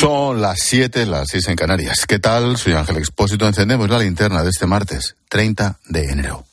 [0.00, 2.06] Son las 7, las 6 en Canarias.
[2.06, 2.56] ¿Qué tal?
[2.56, 3.48] Soy Ángel Expósito.
[3.48, 6.44] Encendemos la linterna de este martes, 30 de enero.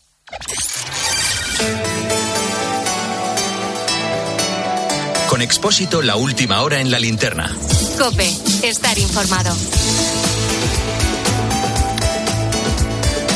[5.30, 7.56] Con Expósito, la última hora en la linterna.
[8.00, 8.28] Cope,
[8.64, 9.56] estar informado.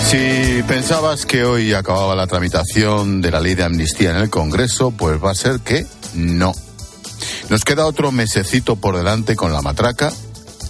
[0.10, 4.90] Si pensabas que hoy acababa la tramitación de la ley de amnistía en el Congreso,
[4.90, 5.86] pues va a ser que
[6.16, 6.54] no.
[7.50, 10.14] Nos queda otro mesecito por delante con la matraca,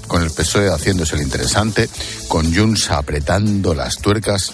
[0.07, 1.89] con el PSOE haciéndose el interesante,
[2.29, 4.53] con Junts apretando las tuercas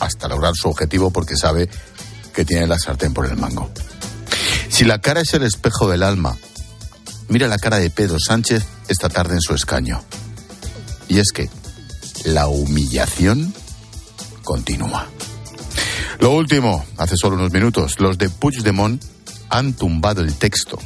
[0.00, 1.68] hasta lograr su objetivo porque sabe
[2.34, 3.70] que tiene la sartén por el mango.
[4.68, 6.36] Si la cara es el espejo del alma,
[7.28, 10.02] mira la cara de Pedro Sánchez esta tarde en su escaño.
[11.08, 11.48] Y es que
[12.24, 13.54] la humillación
[14.42, 15.06] continúa.
[16.18, 19.02] Lo último, hace solo unos minutos, los de Puigdemont
[19.50, 20.78] han tumbado el texto,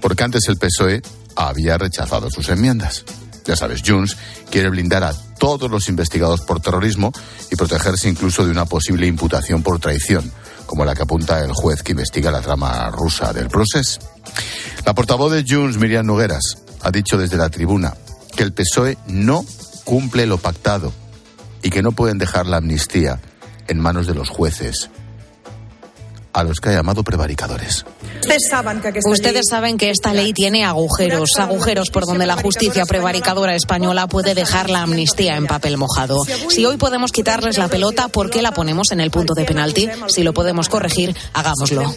[0.00, 1.02] porque antes el PSOE
[1.36, 3.04] había rechazado sus enmiendas.
[3.44, 4.16] Ya sabes, Junts
[4.50, 7.12] quiere blindar a todos los investigados por terrorismo
[7.50, 10.32] y protegerse incluso de una posible imputación por traición,
[10.66, 14.00] como la que apunta el juez que investiga la trama rusa del proceso.
[14.84, 17.94] La portavoz de Junts, Miriam Nogueras, ha dicho desde la tribuna
[18.36, 19.44] que el PSOE no
[19.84, 20.92] cumple lo pactado
[21.62, 23.20] y que no pueden dejar la amnistía
[23.68, 24.90] en manos de los jueces
[26.36, 27.86] a los que ha llamado prevaricadores.
[29.06, 34.34] Ustedes saben que esta ley tiene agujeros, agujeros por donde la justicia prevaricadora española puede
[34.34, 36.22] dejar la amnistía en papel mojado.
[36.50, 39.88] Si hoy podemos quitarles la pelota, ¿por qué la ponemos en el punto de penalti?
[40.08, 41.94] Si lo podemos corregir, hagámoslo.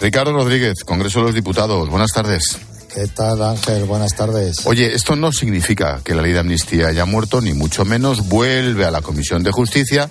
[0.00, 1.88] Ricardo Rodríguez, Congreso de los Diputados.
[1.88, 2.58] Buenas tardes.
[2.92, 3.84] ¿Qué tal, Ángel?
[3.84, 4.56] Buenas tardes.
[4.64, 8.26] Oye, esto no significa que la ley de amnistía haya muerto, ni mucho menos.
[8.28, 10.10] Vuelve a la Comisión de Justicia.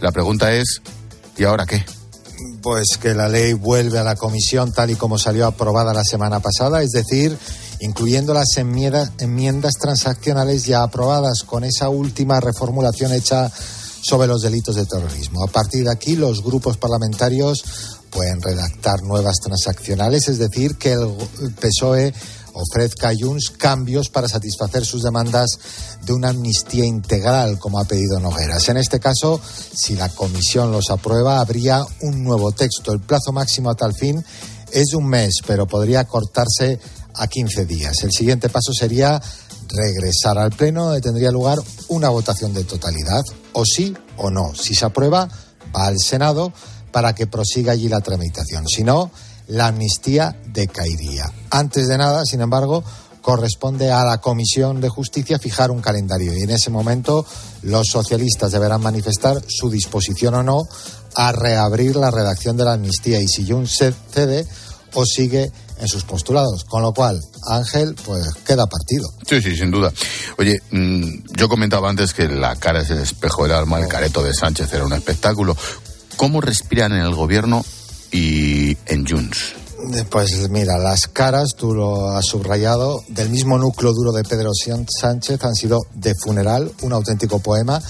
[0.00, 0.82] La pregunta es,
[1.36, 1.84] ¿Y ahora qué?
[2.62, 6.40] Pues que la ley vuelve a la comisión tal y como salió aprobada la semana
[6.40, 7.36] pasada, es decir,
[7.80, 13.50] incluyendo las enmiendas, transaccionales ya aprobadas con esa última reformulación hecha
[14.00, 15.44] sobre los delitos de terrorismo.
[15.44, 17.64] A partir de aquí, los grupos parlamentarios
[18.10, 22.14] pueden redactar nuevas transaccionales, es decir, que el PSOE
[22.56, 25.58] ofrezca a Junts cambios para satisfacer sus demandas
[26.04, 28.68] de una amnistía integral, como ha pedido Nogueras.
[28.70, 29.40] En este caso,
[29.74, 32.92] si la comisión los aprueba, habría un nuevo texto.
[32.92, 34.24] El plazo máximo a tal fin
[34.72, 36.80] es de un mes, pero podría cortarse
[37.14, 38.02] a 15 días.
[38.02, 39.20] El siguiente paso sería
[39.68, 44.54] regresar al Pleno, donde tendría lugar una votación de totalidad, o sí o no.
[44.54, 45.28] Si se aprueba,
[45.74, 46.52] va al Senado
[46.90, 48.66] para que prosiga allí la tramitación.
[48.66, 49.10] Si no,
[49.48, 51.24] la amnistía decaería.
[51.50, 52.82] Antes de nada, sin embargo,
[53.26, 57.26] corresponde a la Comisión de Justicia fijar un calendario y en ese momento
[57.62, 60.62] los socialistas deberán manifestar su disposición o no
[61.16, 64.46] a reabrir la redacción de la amnistía y si Junts cede
[64.94, 66.64] o sigue en sus postulados.
[66.64, 69.08] Con lo cual, Ángel, pues queda partido.
[69.28, 69.92] Sí, sí, sin duda.
[70.38, 74.22] Oye, mm, yo comentaba antes que la cara es el espejo del alma, el careto
[74.22, 75.56] de Sánchez era un espectáculo.
[76.16, 77.64] ¿Cómo respiran en el gobierno
[78.12, 79.54] y en Junts?
[80.10, 85.44] Pues mira, las caras, tú lo has subrayado, del mismo núcleo duro de Pedro Sánchez
[85.44, 87.80] han sido de funeral, un auténtico poema.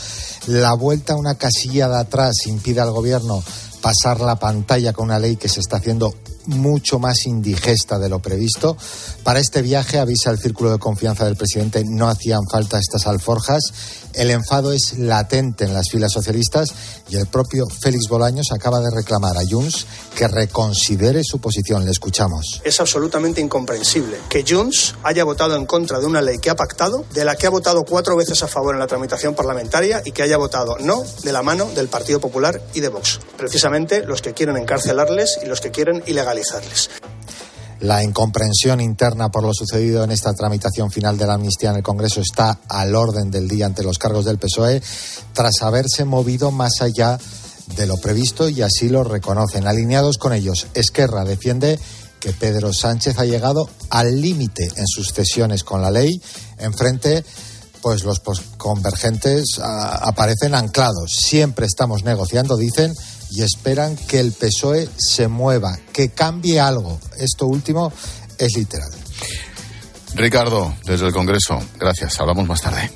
[0.47, 3.43] La vuelta a una casilla de atrás impide al gobierno
[3.81, 6.13] pasar la pantalla con una ley que se está haciendo
[6.47, 8.77] mucho más indigesta de lo previsto.
[9.23, 13.63] Para este viaje, avisa el círculo de confianza del presidente, no hacían falta estas alforjas.
[14.13, 16.73] El enfado es latente en las filas socialistas
[17.09, 21.85] y el propio Félix Bolaños acaba de reclamar a Junts que reconsidere su posición.
[21.85, 22.61] Le escuchamos.
[22.65, 27.05] Es absolutamente incomprensible que Junts haya votado en contra de una ley que ha pactado,
[27.13, 30.23] de la que ha votado cuatro veces a favor en la tramitación parlamentaria y que
[30.23, 33.21] haya votado no de la mano del Partido Popular y de Vox.
[33.37, 36.91] Precisamente los que quieren encarcelarles y los que quieren ilegalizarles.
[37.81, 41.83] La incomprensión interna por lo sucedido en esta tramitación final de la amnistía en el
[41.83, 44.83] Congreso está al orden del día ante los cargos del PSOE
[45.35, 47.19] tras haberse movido más allá
[47.77, 49.67] de lo previsto y así lo reconocen.
[49.67, 51.79] Alineados con ellos, Esquerra defiende
[52.21, 56.21] que Pedro Sánchez ha llegado al límite en sus cesiones con la ley.
[56.59, 57.25] Enfrente,
[57.83, 58.21] pues los
[58.57, 61.13] convergentes aparecen anclados.
[61.13, 62.95] Siempre estamos negociando, dicen,
[63.31, 67.01] y esperan que el PSOE se mueva, que cambie algo.
[67.19, 67.93] Esto último
[68.39, 68.91] es literal.
[70.15, 72.19] Ricardo, desde el Congreso, gracias.
[72.21, 72.91] Hablamos más tarde.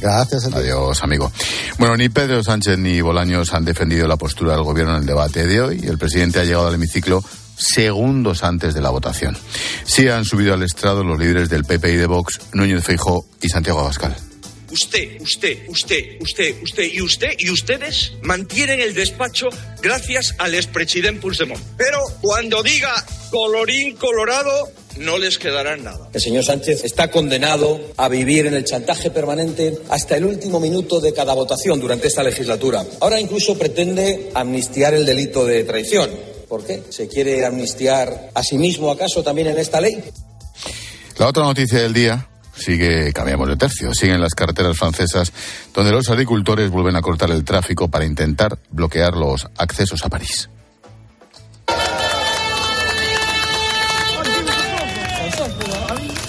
[0.00, 0.46] Gracias.
[0.46, 1.30] Adiós, amigo.
[1.78, 5.46] Bueno, ni Pedro Sánchez ni Bolaños han defendido la postura del Gobierno en el debate
[5.46, 5.80] de hoy.
[5.84, 7.22] El presidente ha llegado al hemiciclo
[7.56, 9.36] segundos antes de la votación.
[9.84, 13.48] Sí han subido al estrado los líderes del PP y de Vox, Núñez Feijó y
[13.48, 14.16] Santiago Abascal.
[14.72, 19.48] Usted, usted, usted, usted, usted y usted y ustedes mantienen el despacho
[19.82, 21.62] gracias al expresidente Puigdemont.
[21.76, 22.92] Pero cuando diga
[23.30, 26.08] colorín colorado, no les quedará nada.
[26.12, 31.00] El señor Sánchez está condenado a vivir en el chantaje permanente hasta el último minuto
[31.00, 32.84] de cada votación durante esta legislatura.
[33.00, 36.10] Ahora incluso pretende amnistiar el delito de traición.
[36.48, 36.82] ¿Por qué?
[36.90, 40.02] ¿Se quiere amnistiar a sí mismo acaso también en esta ley?
[41.18, 45.32] La otra noticia del día sigue, cambiamos de tercio, siguen las carreteras francesas
[45.74, 50.48] donde los agricultores vuelven a cortar el tráfico para intentar bloquear los accesos a París.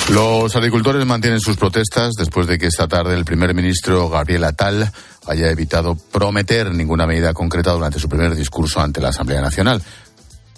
[0.10, 4.92] Los agricultores mantienen sus protestas después de que esta tarde el primer ministro Gabriel Attal
[5.25, 9.81] haya evitado prometer ninguna medida concreta durante su primer discurso ante la Asamblea Nacional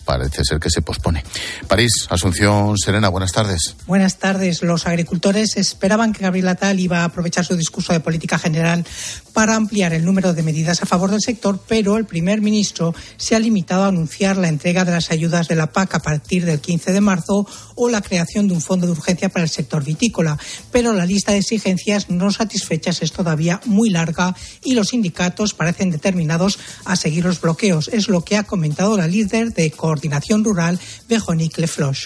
[0.06, 1.24] parece ser que se pospone.
[1.68, 3.76] París, Asunción Serena, buenas tardes.
[3.88, 4.62] Buenas tardes.
[4.62, 8.86] Los agricultores esperaban que Gabriel Atal iba a aprovechar su discurso de política general
[9.34, 13.36] para ampliar el número de medidas a favor del sector, pero el primer ministro se
[13.36, 16.62] ha limitado a anunciar la entrega de las ayudas de la PAC a partir del
[16.62, 20.38] 15 de marzo o la creación de un fondo de urgencia para el sector vitícola.
[20.72, 25.92] Pero la lista de exigencias no satisfechas es todavía muy larga y los sindicatos parecen
[25.92, 27.90] determinados a seguir los bloqueos.
[27.90, 30.78] Es lo que ha comentado la líder de Coordinación Rural,
[31.08, 32.06] Véronique Lefloche.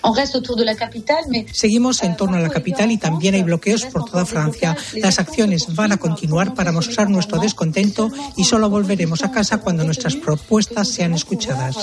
[1.51, 4.77] Seguimos en torno a la capital y también hay bloqueos por toda Francia.
[4.94, 9.83] Las acciones van a continuar para mostrar nuestro descontento y solo volveremos a casa cuando
[9.83, 11.75] nuestras propuestas sean escuchadas.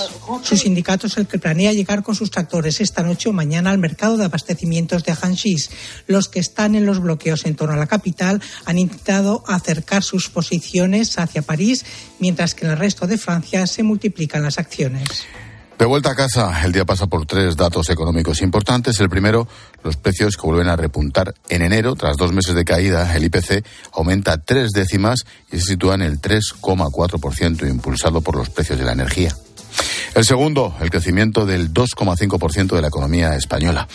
[0.43, 3.77] Su sindicato es el que planea llegar con sus tractores esta noche o mañana al
[3.77, 5.69] mercado de abastecimientos de Hanchis.
[6.07, 10.29] Los que están en los bloqueos en torno a la capital han intentado acercar sus
[10.29, 11.83] posiciones hacia París,
[12.19, 15.27] mientras que en el resto de Francia se multiplican las acciones.
[15.77, 18.99] De vuelta a casa, el día pasa por tres datos económicos importantes.
[18.99, 19.47] El primero,
[19.83, 21.95] los precios que vuelven a repuntar en enero.
[21.95, 23.63] Tras dos meses de caída, el IPC
[23.93, 25.19] aumenta tres décimas
[25.51, 29.35] y se sitúa en el 3,4%, impulsado por los precios de la energía.
[30.15, 33.87] El segundo, el crecimiento del 2,5% de la economía española.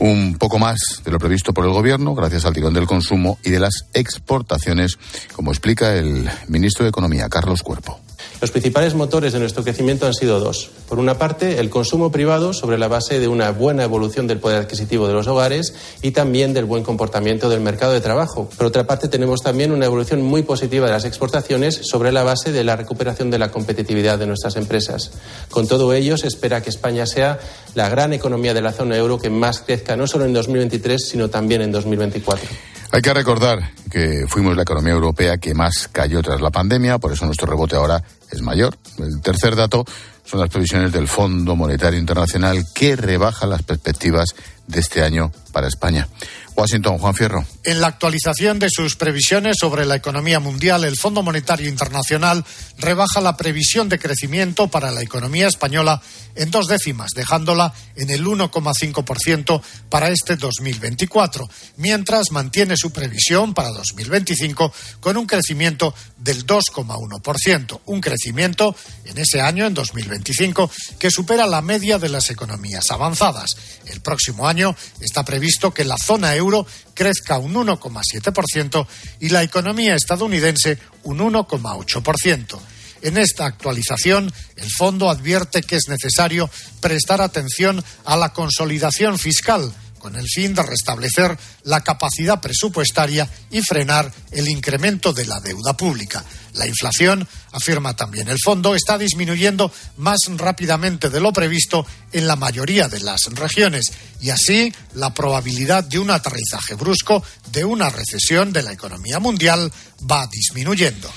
[0.00, 3.50] Un poco más de lo previsto por el Gobierno, gracias al tirón del consumo y
[3.50, 4.98] de las exportaciones,
[5.34, 7.98] como explica el ministro de Economía, Carlos Cuerpo.
[8.42, 10.68] Los principales motores de nuestro crecimiento han sido dos.
[10.88, 14.62] Por una parte, el consumo privado sobre la base de una buena evolución del poder
[14.62, 15.72] adquisitivo de los hogares
[16.02, 18.50] y también del buen comportamiento del mercado de trabajo.
[18.56, 22.50] Por otra parte, tenemos también una evolución muy positiva de las exportaciones sobre la base
[22.50, 25.12] de la recuperación de la competitividad de nuestras empresas.
[25.48, 27.38] Con todo ello, se espera que España sea
[27.76, 31.30] la gran economía de la zona euro que más crezca no solo en 2023, sino
[31.30, 32.48] también en 2024.
[32.94, 37.10] Hay que recordar que fuimos la economía europea que más cayó tras la pandemia, por
[37.10, 38.76] eso nuestro rebote ahora es mayor.
[38.98, 39.86] El tercer dato
[40.26, 44.34] son las previsiones del Fondo Monetario Internacional que rebaja las perspectivas
[44.66, 46.06] de este año para España.
[46.54, 47.46] Washington, Juan Fierro.
[47.64, 52.44] En la actualización de sus previsiones sobre la economía mundial, el Fondo Monetario Internacional
[52.76, 56.02] rebaja la previsión de crecimiento para la economía española
[56.34, 63.68] en dos décimas, dejándola en el 1,5% para este 2024, mientras mantiene su previsión para
[63.68, 68.74] 2025 con un crecimiento del 2,1%, un crecimiento
[69.04, 70.68] en ese año, en 2025,
[70.98, 73.56] que supera la media de las economías avanzadas.
[73.86, 78.86] El próximo año está previsto que la zona euro crezca un 1,7%
[79.20, 82.58] y la economía estadounidense un 1,8%.
[83.02, 86.48] En esta actualización, el fondo advierte que es necesario
[86.80, 89.72] prestar atención a la consolidación fiscal
[90.02, 95.76] con el fin de restablecer la capacidad presupuestaria y frenar el incremento de la deuda
[95.76, 96.24] pública.
[96.54, 102.34] La inflación, afirma también el fondo, está disminuyendo más rápidamente de lo previsto en la
[102.34, 107.22] mayoría de las regiones y así la probabilidad de un aterrizaje brusco
[107.52, 109.72] de una recesión de la economía mundial
[110.10, 111.10] va disminuyendo.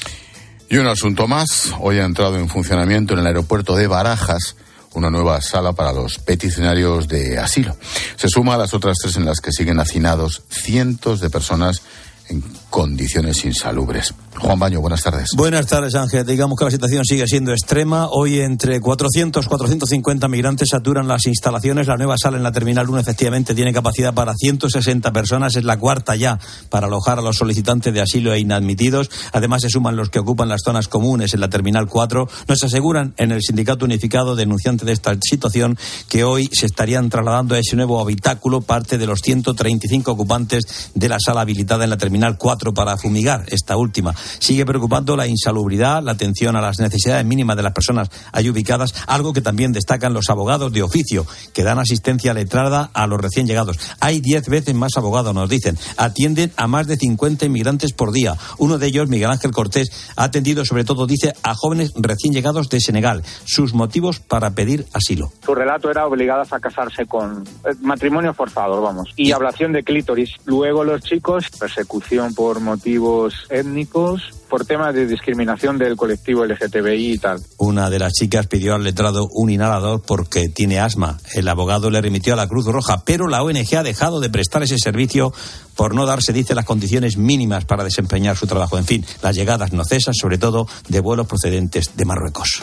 [0.70, 4.56] Y un asunto más, hoy ha entrado en funcionamiento en el aeropuerto de Barajas
[4.96, 7.76] una nueva sala para los peticionarios de asilo.
[8.16, 11.82] Se suma a las otras tres en las que siguen hacinados cientos de personas
[12.30, 12.44] en
[12.76, 14.14] condiciones insalubres.
[14.38, 15.30] Juan Baño, buenas tardes.
[15.38, 16.26] Buenas tardes, Ángel.
[16.26, 18.10] Digamos que la situación sigue siendo extrema.
[18.10, 21.88] Hoy entre 400 450 migrantes saturan las instalaciones.
[21.88, 25.56] La nueva sala en la Terminal 1 efectivamente tiene capacidad para 160 personas.
[25.56, 29.10] Es la cuarta ya para alojar a los solicitantes de asilo e inadmitidos.
[29.32, 32.28] Además se suman los que ocupan las zonas comunes en la Terminal 4.
[32.50, 35.78] Nos aseguran en el Sindicato Unificado denunciante de esta situación
[36.10, 41.08] que hoy se estarían trasladando a ese nuevo habitáculo parte de los 135 ocupantes de
[41.08, 44.14] la sala habilitada en la Terminal 4 para fumigar esta última.
[44.40, 48.94] Sigue preocupando la insalubridad, la atención a las necesidades mínimas de las personas ahí ubicadas,
[49.08, 53.48] algo que también destacan los abogados de oficio, que dan asistencia letrada a los recién
[53.48, 53.78] llegados.
[54.00, 55.78] Hay diez veces más abogados, nos dicen.
[55.98, 58.36] Atienden a más de 50 inmigrantes por día.
[58.58, 62.70] Uno de ellos, Miguel Ángel Cortés, ha atendido sobre todo, dice, a jóvenes recién llegados
[62.70, 63.24] de Senegal.
[63.46, 65.32] Sus motivos para pedir asilo.
[65.46, 70.32] Su relato era obligadas a casarse con eh, matrimonio forzado, vamos, y ablación de clítoris.
[70.46, 77.18] Luego los chicos, persecución por motivos étnicos, por temas de discriminación del colectivo LGTBI y
[77.18, 77.42] tal.
[77.58, 81.18] Una de las chicas pidió al letrado un inhalador porque tiene asma.
[81.34, 84.64] El abogado le remitió a la Cruz Roja, pero la ONG ha dejado de prestar
[84.64, 85.34] ese servicio
[85.76, 88.78] por no darse, dice, las condiciones mínimas para desempeñar su trabajo.
[88.78, 92.62] En fin, las llegadas no cesan, sobre todo de vuelos procedentes de Marruecos.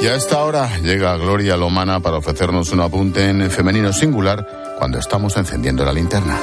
[0.00, 4.98] Y a esta hora llega Gloria Lomana para ofrecernos un apunte en femenino singular cuando
[4.98, 6.38] estamos encendiendo la linterna.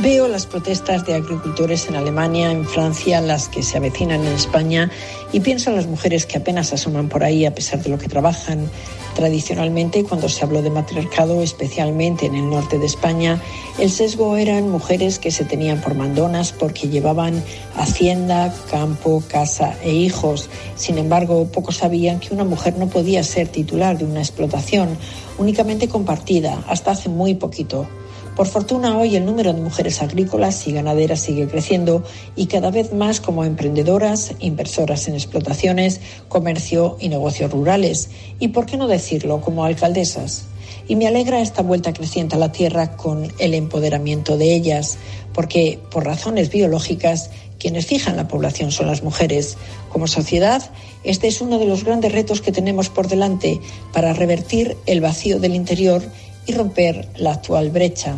[0.00, 4.88] Veo las protestas de agricultores en Alemania, en Francia, las que se avecinan en España
[5.32, 8.08] y pienso en las mujeres que apenas asoman por ahí a pesar de lo que
[8.08, 8.70] trabajan.
[9.14, 13.40] Tradicionalmente, cuando se habló de matriarcado, especialmente en el norte de España,
[13.78, 17.42] el sesgo eran mujeres que se tenían por mandonas porque llevaban
[17.76, 20.50] hacienda, campo, casa e hijos.
[20.76, 24.98] Sin embargo, pocos sabían que una mujer no podía ser titular de una explotación,
[25.38, 27.86] únicamente compartida, hasta hace muy poquito.
[28.36, 32.04] Por fortuna, hoy el número de mujeres agrícolas y ganaderas sigue creciendo
[32.36, 38.10] y cada vez más como emprendedoras, inversoras en explotaciones, comercio y negocios rurales.
[38.38, 40.44] Y por qué no decirlo, como alcaldesas.
[40.86, 44.98] Y me alegra esta vuelta creciente a la tierra con el empoderamiento de ellas,
[45.32, 49.56] porque por razones biológicas quienes fijan la población son las mujeres.
[49.90, 50.62] Como sociedad,
[51.04, 53.60] este es uno de los grandes retos que tenemos por delante
[53.94, 56.02] para revertir el vacío del interior
[56.46, 58.16] y romper la actual brecha,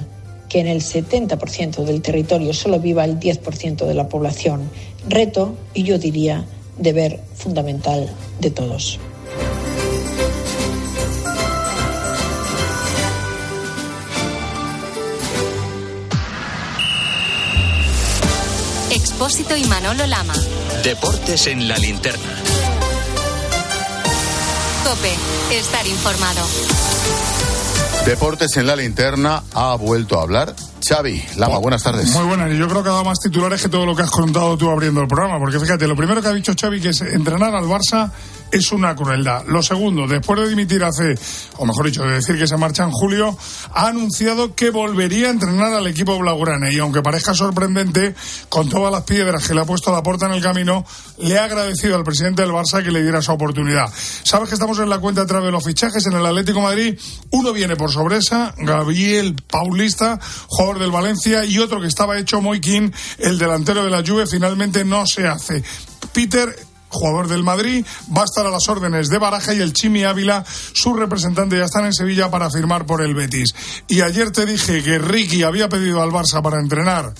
[0.48, 4.70] que en el 70% del territorio solo viva el 10% de la población.
[5.08, 6.44] Reto, y yo diría,
[6.78, 8.08] deber fundamental
[8.40, 8.98] de todos.
[18.90, 20.34] Expósito y Manolo Lama.
[20.82, 22.36] Deportes en la linterna.
[24.84, 25.12] Cope,
[25.58, 26.97] estar informado.
[28.06, 30.54] Deportes en la linterna ha vuelto a hablar
[30.86, 32.10] Xavi Lama, buenas tardes.
[32.14, 34.10] Muy buenas, y yo creo que ha dado más titulares que todo lo que has
[34.10, 37.00] contado tú abriendo el programa, porque fíjate, lo primero que ha dicho Xavi que es
[37.02, 38.10] entrenar al Barça
[38.50, 39.44] es una crueldad.
[39.46, 41.14] Lo segundo, después de dimitir hace,
[41.56, 43.36] o mejor dicho, de decir que se marcha en julio,
[43.72, 48.14] ha anunciado que volvería a entrenar al equipo blaugrana y aunque parezca sorprendente,
[48.48, 50.84] con todas las piedras que le ha puesto la puerta en el camino,
[51.18, 53.86] le ha agradecido al presidente del Barça que le diera esa oportunidad.
[54.22, 56.98] Sabes que estamos en la cuenta a través de los fichajes en el Atlético Madrid.
[57.30, 62.92] Uno viene por sobresa, Gabriel Paulista, jugador del Valencia, y otro que estaba hecho Moikin,
[63.18, 65.62] el delantero de la Juve, finalmente no se hace.
[66.12, 67.84] Peter jugador del Madrid,
[68.16, 71.64] va a estar a las órdenes de Baraja y el Chimi Ávila, su representante, ya
[71.64, 73.54] están en Sevilla para firmar por el Betis.
[73.88, 77.12] Y ayer te dije que Ricky había pedido al Barça para entrenar.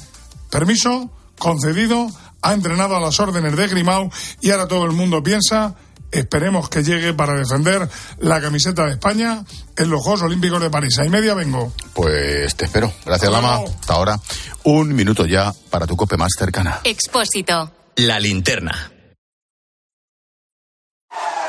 [0.51, 2.09] Permiso, concedido,
[2.43, 4.11] ha entrenado a las órdenes de Grimau
[4.41, 5.75] y ahora todo el mundo piensa,
[6.11, 9.45] esperemos que llegue para defender la camiseta de España
[9.77, 10.99] en los Juegos Olímpicos de París.
[10.99, 11.73] Ahí media vengo.
[11.95, 12.93] Pues te espero.
[13.05, 13.61] Gracias, Lama.
[13.81, 14.21] Hasta ahora.
[14.65, 16.81] Un minuto ya para tu cope más cercana.
[16.85, 17.73] Expósito.
[17.97, 18.98] La linterna.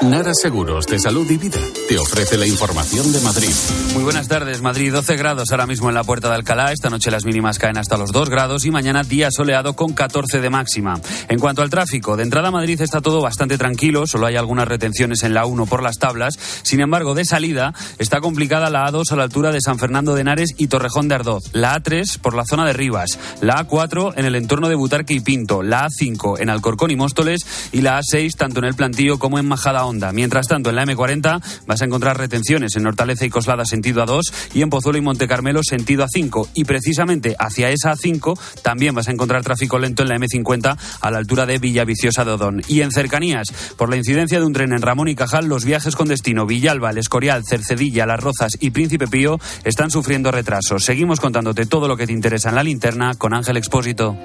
[0.02, 1.60] Nara Seguros de Salud y Vida
[1.90, 3.50] te ofrece la información de Madrid.
[3.96, 4.62] Muy buenas tardes.
[4.62, 6.72] Madrid 12 grados ahora mismo en la puerta de Alcalá.
[6.72, 10.40] Esta noche las mínimas caen hasta los 2 grados y mañana día soleado con 14
[10.40, 11.02] de máxima.
[11.30, 14.06] En cuanto al tráfico, de entrada a Madrid está todo bastante tranquilo.
[14.06, 16.38] Solo hay algunas retenciones en la 1 por las tablas.
[16.62, 20.22] Sin embargo, de salida está complicada la A2 a la altura de San Fernando de
[20.22, 21.46] Henares y Torrejón de Ardoz.
[21.54, 23.18] La A3 por la zona de Rivas.
[23.42, 25.64] La A4 en el entorno de Butarque y Pinto.
[25.64, 27.48] La A5 en Alcorcón y Móstoles.
[27.72, 30.12] Y la A6 tanto en el plantío como en Majada Honda.
[30.12, 34.34] Mientras tanto, en la M40 vas a encontrar retenciones en Hortaleza y Coslada sentido A2
[34.54, 36.50] y en Pozuelo y Montecarmelo sentido A5.
[36.54, 41.12] Y precisamente hacia esa A5 también vas a encontrar tráfico lento en la M50 a
[41.12, 42.62] la altura de Villaviciosa de Odón.
[42.68, 45.96] Y en cercanías, por la incidencia de un tren en Ramón y Cajal, los viajes
[45.96, 50.84] con destino Villalba, El Escorial, Cercedilla, Las Rozas y Príncipe Pío están sufriendo retrasos.
[50.84, 54.18] Seguimos contándote todo lo que te interesa en la linterna con Ángel Expósito.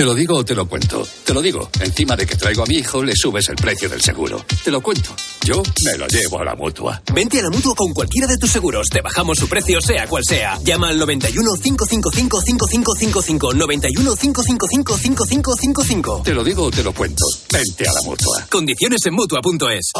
[0.00, 1.06] Te lo digo o te lo cuento.
[1.26, 1.68] Te lo digo.
[1.78, 4.42] Encima de que traigo a mi hijo, le subes el precio del seguro.
[4.64, 5.10] Te lo cuento.
[5.44, 7.02] Yo me lo llevo a la mutua.
[7.12, 8.88] Vente a la mutua con cualquiera de tus seguros.
[8.88, 10.58] Te bajamos su precio, sea cual sea.
[10.64, 13.52] Llama al 91 555 5555.
[13.52, 16.22] 91 555 5555.
[16.24, 17.26] Te lo digo o te lo cuento.
[17.52, 18.46] Vente a la mutua.
[18.48, 19.92] Condiciones en mutua.es.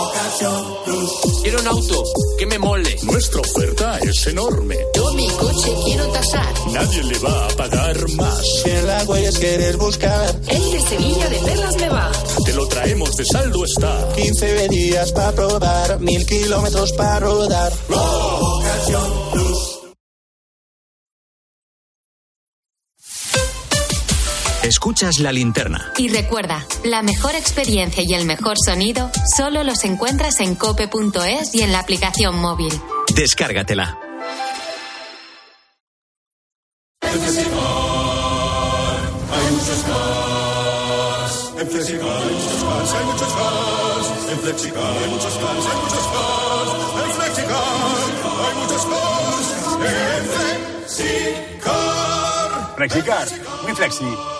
[1.42, 2.04] Quiero un auto
[2.38, 2.96] que me mole.
[3.02, 4.78] Nuestra oferta es enorme.
[4.94, 6.54] Yo mi coche quiero tasar.
[6.72, 8.40] Nadie le va a pagar más.
[8.62, 10.40] Si en la huellas quieres buscar.
[10.46, 12.12] El de Sevilla de Perlas me va.
[12.44, 14.08] Te lo traemos de saldo está.
[14.14, 16.00] 15 días para probar.
[16.00, 17.72] Mil kilómetros para rodar.
[17.88, 19.80] Ocasión Plus.
[24.62, 25.92] Escuchas la linterna.
[25.98, 31.62] Y recuerda, la mejor experiencia y el mejor sonido solo los encuentras en cope.es y
[31.62, 32.72] en la aplicación móvil.
[33.16, 34.09] Descárgatela.
[41.80, 44.06] Flexicar hay muchos cars, hay muchos cars.
[44.30, 46.70] En Flexicar hay muchos cars, hay muchos cars.
[47.04, 47.56] En Flexicar
[48.36, 49.46] hay muchos cars.
[49.86, 50.24] En
[51.16, 51.88] Flexicar.
[52.76, 53.26] Flexicar,
[53.62, 54.39] muy flexi.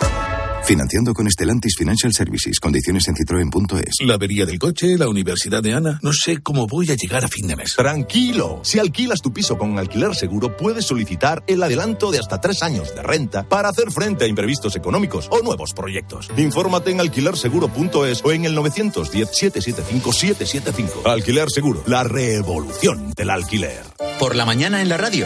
[0.63, 2.57] Financiando con Estelantis Financial Services.
[2.59, 3.95] Condiciones en citroen.es.
[4.05, 5.99] La avería del coche, la universidad de Ana.
[6.01, 7.75] No sé cómo voy a llegar a fin de mes.
[7.75, 8.59] Tranquilo.
[8.63, 12.95] Si alquilas tu piso con alquiler seguro, puedes solicitar el adelanto de hasta tres años
[12.95, 16.29] de renta para hacer frente a imprevistos económicos o nuevos proyectos.
[16.37, 21.05] Infórmate en alquilerseguro.es o en el 910-775-775.
[21.05, 21.81] Alquiler Seguro.
[21.87, 23.81] La revolución del alquiler.
[24.19, 25.25] Por la mañana en la radio.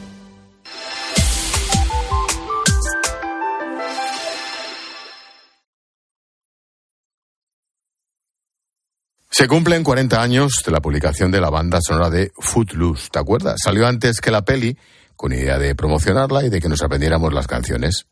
[9.33, 13.55] Se cumplen 40 años de la publicación de la banda sonora de Footloose, ¿te acuerdas?
[13.63, 14.77] Salió antes que la peli,
[15.15, 18.07] con idea de promocionarla y de que nos aprendiéramos las canciones.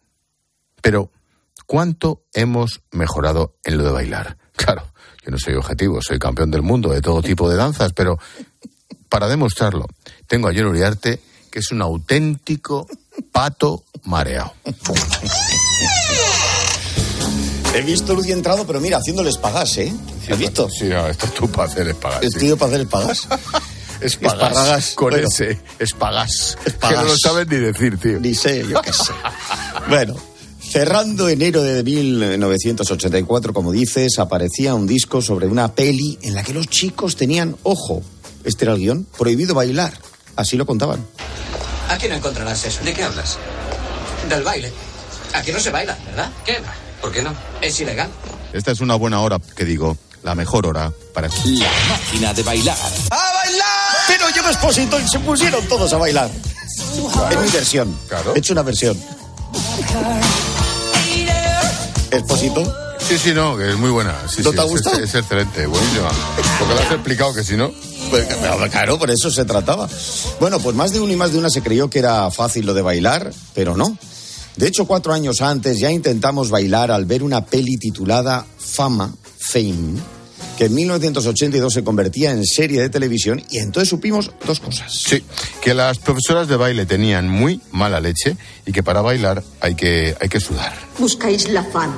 [0.81, 1.11] Pero,
[1.67, 4.37] ¿cuánto hemos mejorado en lo de bailar?
[4.59, 4.91] Claro,
[5.25, 8.19] yo no soy objetivo, soy campeón del mundo de todo tipo de danzas, pero
[9.07, 9.85] para demostrarlo,
[10.27, 12.85] tengo a John Uriarte, que es un auténtico
[13.31, 14.53] pato mareado.
[17.75, 19.93] He visto Lucy entrado, pero mira, haciendo espagas, ¿eh?
[20.29, 20.69] ¿Has visto?
[20.69, 22.23] Sí, no, esto es tú para hacer espagas.
[22.23, 22.39] El sí.
[22.39, 23.27] tío para hacer espagas.
[24.01, 25.27] Espagas, Espárragas, con bueno.
[25.27, 26.97] ese, espagas, Espagas.
[26.99, 28.17] que no lo sabes ni decir, tío.
[28.21, 29.11] Ni sé, yo qué sé.
[29.89, 30.15] Bueno,
[30.61, 36.53] cerrando enero de 1984, como dices, aparecía un disco sobre una peli en la que
[36.53, 38.01] los chicos tenían, ojo,
[38.45, 39.91] este era el guion, prohibido bailar.
[40.37, 41.05] Así lo contaban.
[41.89, 42.81] Aquí no encontrarás eso.
[42.85, 43.37] ¿De qué hablas?
[44.29, 44.71] Del baile.
[45.33, 46.31] Aquí no se baila, ¿verdad?
[46.45, 46.57] ¿Qué?
[47.01, 47.33] ¿Por qué no?
[47.61, 48.09] Es ilegal.
[48.53, 51.27] Esta es una buena hora, que digo, la mejor hora para...
[51.29, 52.77] La máquina de bailar.
[53.11, 53.67] ¡A bailar!
[54.07, 56.29] Pero yo me exposito y se pusieron todos a bailar.
[57.31, 57.95] Es mi versión.
[58.07, 58.33] Claro.
[58.35, 58.97] He hecho una versión.
[62.11, 62.95] Exposito.
[62.99, 64.13] Sí, sí, no, que es muy buena.
[64.27, 64.99] Sí, ¿No sí, te ha es- gustado?
[64.99, 66.09] Es, excelente, buenísima.
[66.59, 67.71] Porque lo has explicado que si no...
[68.09, 68.25] Pues,
[68.71, 69.87] claro, por eso se trataba.
[70.39, 72.73] Bueno, pues más de uno y más de una se creyó que era fácil lo
[72.73, 73.95] de bailar, pero no.
[74.59, 79.97] De hecho, cuatro años antes ya intentamos bailar al ver una peli titulada Fama, Fame,
[80.57, 84.91] que en 1982 se convertía en serie de televisión y entonces supimos dos cosas.
[84.93, 85.23] Sí,
[85.61, 90.17] que las profesoras de baile tenían muy mala leche y que para bailar hay que,
[90.19, 90.73] hay que sudar.
[90.97, 91.97] Buscáis la fama,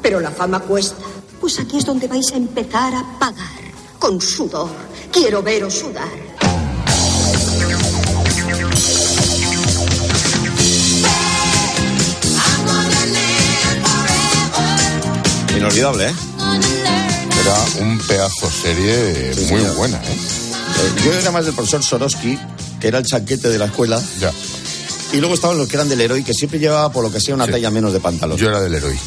[0.00, 1.04] pero la fama cuesta.
[1.40, 3.58] Pues aquí es donde vais a empezar a pagar.
[3.98, 4.70] Con sudor.
[5.10, 6.27] Quiero veros sudar.
[15.68, 16.14] Inolvidable, ¿eh?
[17.42, 19.76] Era un pedazo serie Sí, muy señor.
[19.76, 20.12] buena, ¿eh?
[20.16, 22.38] Eh, Yo era más del profesor Sorosky,
[22.80, 24.00] que era el chanquete de la escuela.
[24.20, 24.32] Ya.
[25.12, 27.34] Y luego estaban los que eran del héroe, que siempre llevaba, por lo que sea,
[27.34, 27.52] una Sí.
[27.52, 28.36] talla menos de pantalón.
[28.38, 28.98] Yo era del héroe.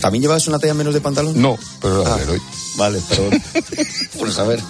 [0.00, 1.40] ¿También llevabas una talla menos de pantalón?
[1.40, 2.18] No, pero era Ah.
[2.18, 2.40] del héroe.
[2.76, 3.42] Vale, perdón.
[4.18, 4.60] Por saber.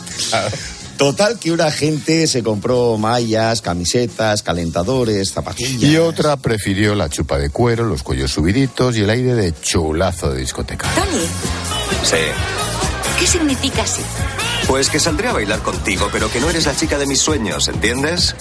[0.96, 5.82] Total que una gente se compró mallas, camisetas, calentadores, zapatillas.
[5.90, 10.30] Y otra prefirió la chupa de cuero, los cuellos subiditos y el aire de chulazo
[10.32, 10.88] de discoteca.
[10.94, 11.24] Tony,
[12.04, 12.16] Sí.
[13.18, 14.02] ¿qué significa así?
[14.68, 17.68] Pues que saldré a bailar contigo, pero que no eres la chica de mis sueños,
[17.68, 18.34] ¿entiendes?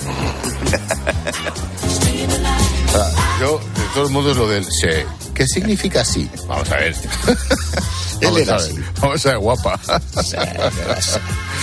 [2.95, 3.09] Ah,
[3.41, 3.59] Yo,
[3.93, 5.05] de todos modos, lo del se.
[5.35, 6.27] ¿Qué significa sí?
[6.47, 6.95] Vamos a ver.
[8.23, 8.71] Vamos era a ver.
[8.71, 8.75] así.
[8.99, 9.79] Vamos a ver, guapa.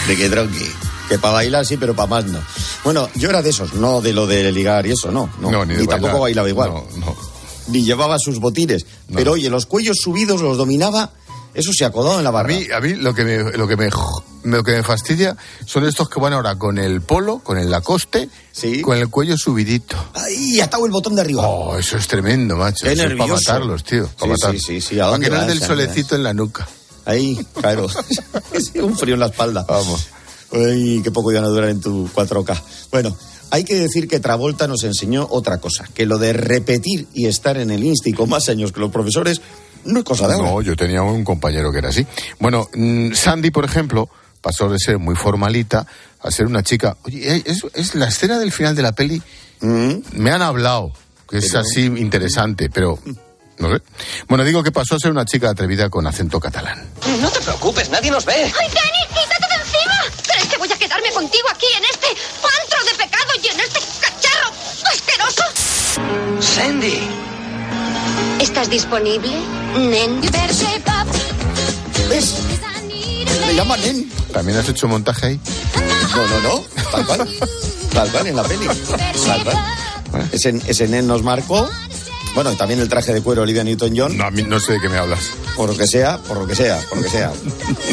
[0.07, 0.71] De que tronqui.
[1.09, 2.38] Que para bailar sí, pero para más no.
[2.85, 5.29] Bueno, yo era de esos, no de lo de ligar y eso, no.
[5.40, 5.51] no.
[5.51, 6.45] No, ni de tampoco bailar.
[6.45, 6.71] bailaba igual.
[6.71, 7.16] No, no.
[7.66, 8.87] Ni llevaba sus botines.
[9.12, 11.11] Pero oye, los cuellos subidos los dominaba,
[11.54, 12.48] eso se acodó en la A barra.
[12.48, 13.88] mí, a mí lo que me, lo que me,
[14.44, 15.36] lo que me fastidia
[15.66, 18.28] son estos que van ahora con el polo, con el lacoste,
[18.82, 19.96] con el cuello subidito.
[20.14, 21.46] Ahí, atado el botón de arriba.
[21.46, 22.86] Oh, eso es tremendo, macho.
[22.86, 23.42] Qué Eso es para nervioso.
[23.52, 24.06] matarlos, tío.
[24.08, 24.62] Para Sí, matarlos.
[24.62, 24.94] sí, sí, sí.
[25.00, 25.68] ¿A Para dónde que no les vas, dé el Andrés?
[25.88, 26.68] solecito en la nuca.
[27.06, 27.86] Ahí, claro.
[28.82, 29.64] un frío en la espalda.
[29.68, 30.08] Vamos.
[30.52, 32.60] Ay, qué poco iban a durar en tu 4K.
[32.90, 33.16] Bueno,
[33.50, 37.56] hay que decir que Travolta nos enseñó otra cosa, que lo de repetir y estar
[37.56, 39.40] en el Insti con más años que los profesores
[39.85, 40.51] no es cosa de ahora.
[40.51, 42.07] No, yo tenía un compañero que era así.
[42.38, 44.09] Bueno, mm, Sandy, por ejemplo,
[44.40, 45.87] pasó de ser muy formalita
[46.23, 46.97] a ser una chica.
[47.05, 49.23] Oye, eh, es, es la escena del final de la peli.
[49.61, 50.93] Me han hablado,
[51.29, 52.99] que es Pero- así interesante, pero
[53.59, 53.83] no sé.
[54.29, 56.88] Bueno, digo que pasó a ser una chica atrevida con acento catalán.
[57.21, 58.33] No te preocupes, nadie nos ve.
[58.35, 60.23] ¡Ay, Kenny, quítate de encima!
[60.33, 63.81] ¿Crees que voy a quedarme contigo aquí en este antro de pecado y en este
[64.01, 64.51] cacharro
[64.90, 65.43] asqueroso?
[66.40, 67.30] Sandy.
[68.40, 69.31] ¿Estás disponible,
[69.76, 70.20] nen?
[72.09, 72.35] ¿Ves?
[73.46, 74.11] Le llaman Nen.
[74.33, 75.40] ¿También has hecho montaje ahí?
[76.14, 76.64] No, no, no.
[76.90, 77.29] Tal cual.
[77.92, 78.66] Tal cual en la peli.
[79.26, 79.59] Tal cual.
[80.33, 81.68] Ese, ese Nen nos marcó.
[82.35, 84.16] Bueno, y también el traje de cuero Olivia Newton-John.
[84.16, 85.20] No, a mí no sé de qué me hablas.
[85.57, 87.33] Por lo que sea, por lo que sea, por lo que sea.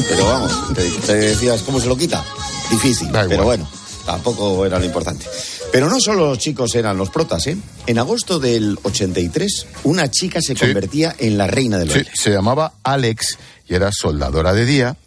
[0.10, 2.24] Pero vamos, te, te decías, ¿cómo se lo quita?
[2.70, 3.68] Difícil, pero bueno,
[4.06, 5.26] tampoco era lo importante.
[5.72, 7.58] Pero no solo los chicos eran los protas, ¿eh?
[7.86, 12.12] En agosto del 83, una chica se convertía en la reina del Sí, baile.
[12.16, 14.98] se llamaba Alex y era soldadora de día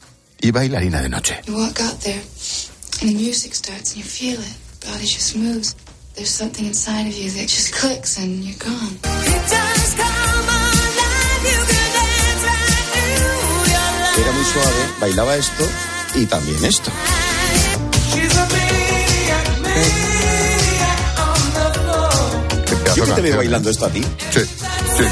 [0.41, 1.41] y bailarina de noche.
[1.47, 2.21] You walk out there,
[3.01, 4.87] and the music starts, and you feel it.
[4.87, 5.75] Body just moves.
[6.15, 8.99] There's something inside of you that just clicks, and you're gone.
[14.19, 15.65] Era muy suave, bailaba esto
[16.15, 16.91] y también esto.
[23.01, 24.03] Yo que te veo bailando esto a ti.
[24.31, 25.05] Sí, sí.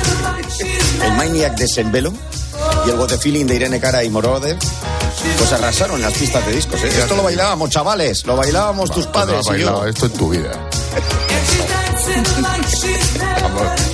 [1.05, 2.13] El Maniac de Sembelo
[2.87, 4.57] y el What the Feeling de Irene Cara y Moroder.
[5.39, 6.89] Pues arrasaron las pistas de discos, ¿eh?
[6.89, 8.25] Esto lo bailábamos, chavales.
[8.27, 9.87] Lo bailábamos tus padres no has y yo.
[9.87, 10.51] esto en tu vida.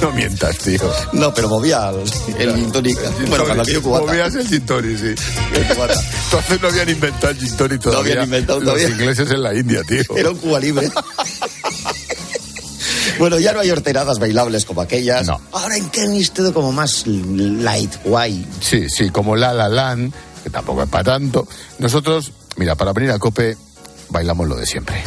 [0.00, 0.78] No mientas, tío.
[1.12, 2.98] No, pero movía el, el gin tonic.
[3.28, 4.06] Bueno, cuando aquello cubata.
[4.06, 5.14] Movías el gin tonic, sí.
[5.54, 8.12] Entonces no habían inventado el gin tonic todavía.
[8.12, 8.88] habían inventado Los todavía.
[8.90, 10.02] ingleses en la India, tío.
[10.16, 10.90] Era un Cuba libre.
[13.18, 15.26] bueno, ya no hay horteradas bailables como aquellas.
[15.26, 15.40] No.
[15.52, 18.46] Ahora en Kenny es todo como más light, guay.
[18.60, 21.46] Sí, sí, como La La Land, que tampoco es para tanto.
[21.78, 23.56] Nosotros, mira, para venir a Cope,
[24.10, 25.02] bailamos lo de siempre.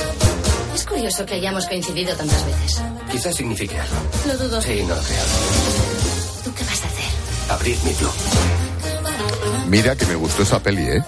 [0.76, 2.82] Es curioso que hayamos coincidido tantas veces.
[3.12, 3.96] Quizás signifique algo.
[4.28, 4.62] Lo dudo.
[4.62, 5.24] Sí, no lo creo.
[6.44, 7.50] ¿Tú qué vas a hacer?
[7.50, 8.12] Abrir mi club.
[9.68, 11.04] Mira que me gustó esa peli, ¿eh?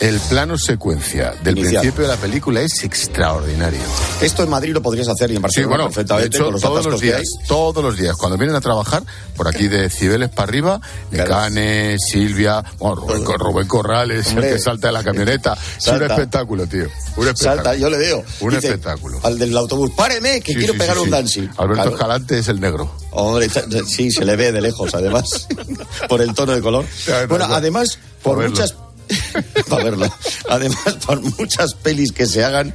[0.00, 1.82] El plano secuencia del Inicial.
[1.82, 3.78] principio de la película es extraordinario.
[4.20, 6.84] Esto en Madrid lo podrías hacer y en Sí, Barcelona bueno, de hecho, los todos
[6.86, 9.04] los días, todos los días, cuando vienen a trabajar,
[9.36, 10.80] por aquí de Cibeles para arriba,
[11.12, 14.48] Cane, Silvia, bueno, Rubén, Rubén Corrales, Hombre.
[14.48, 15.56] el que salta de la camioneta.
[15.78, 16.84] Es un espectáculo, tío.
[17.16, 17.34] Un espectáculo.
[17.36, 18.24] Salta, yo le veo.
[18.40, 19.20] Un Dice, espectáculo.
[19.22, 21.10] Al del autobús, páreme, que Sí, quiero sí, pegar sí, un sí.
[21.12, 21.48] dancing.
[21.58, 21.90] Alberto Claro.
[21.90, 22.90] Escalante es el negro.
[23.12, 23.48] Hombre,
[23.86, 25.46] sí, se le ve de lejos, además,
[26.08, 26.84] por el tono de color.
[27.28, 28.74] Bueno, además, por muchas...
[29.68, 30.12] para verlo.
[30.48, 32.74] Además, por muchas pelis que se hagan,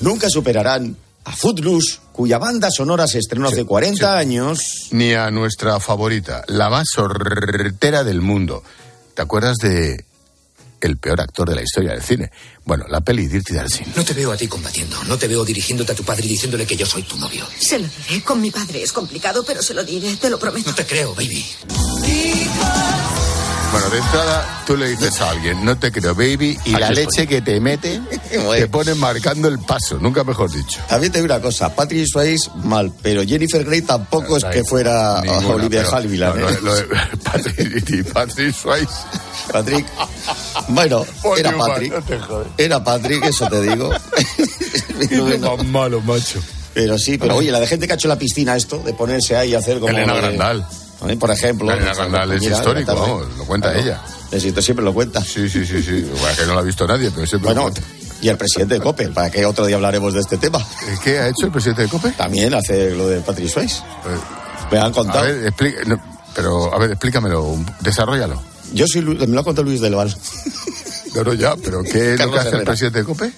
[0.00, 4.88] nunca superarán a Footloose, cuya banda sonora se estrenó hace 40 años.
[4.92, 8.62] Ni a nuestra favorita, la más hortera del mundo.
[9.14, 10.04] ¿Te acuerdas de
[10.80, 12.30] el peor actor de la historia del cine?
[12.64, 13.86] Bueno, la peli Dirty Dancing.
[13.96, 16.64] No te veo a ti combatiendo, no te veo dirigiéndote a tu padre y diciéndole
[16.64, 17.44] que yo soy tu novio.
[17.58, 18.22] Se lo diré.
[18.22, 20.70] Con mi padre es complicado, pero se lo diré, te lo prometo.
[20.70, 21.44] No te creo, baby.
[23.72, 26.88] Bueno, de entrada, tú le dices a alguien, no te creo, baby, y Aquí la
[26.88, 27.04] estoy.
[27.04, 28.00] leche que te mete
[28.58, 30.80] te pone marcando el paso, nunca mejor dicho.
[30.88, 35.20] También te digo una cosa, Patrick Swayze mal, pero Jennifer Grey tampoco es que fuera
[35.22, 36.86] Ninguna, Olivia no, ¿eh?
[37.24, 38.88] Patrick, Patrick Swayze.
[39.52, 39.86] Patrick.
[40.68, 41.92] Bueno, Por era Patrick.
[42.56, 43.90] Era Patrick, eso te digo.
[45.40, 46.40] Más malo, macho.
[46.74, 49.36] Pero sí, pero oye, la de gente que ha hecho la piscina esto, de ponerse
[49.36, 49.90] ahí y hacer como...
[49.90, 50.66] Elena de- Grandal.
[51.18, 51.66] Por ejemplo.
[51.68, 53.84] Pues, Grandal es histórico, la vamos, lo cuenta Claro.
[53.86, 54.02] ella.
[54.32, 55.22] Necesito siempre lo cuenta.
[55.22, 56.02] Sí, sí, sí, sí.
[56.20, 57.82] Bueno, que no lo ha visto nadie, pero siempre Bueno, lo cuenta.
[58.22, 60.58] y el presidente de COPE, para que otro día hablaremos de este tema.
[61.04, 62.10] ¿Qué ha hecho el presidente de COPE?
[62.12, 63.82] También hace lo de Patrick Swayze.
[64.72, 65.20] Me han contado.
[65.20, 66.02] A ver, explica- no,
[66.34, 68.42] pero, a ver, explícamelo, desarrollalo.
[68.72, 70.14] Yo soy, me lo ha contado Luis del Val.
[71.14, 72.64] No, no, ya, pero ¿qué es lo que hace el Herrera.
[72.72, 73.32] presidente de COPE?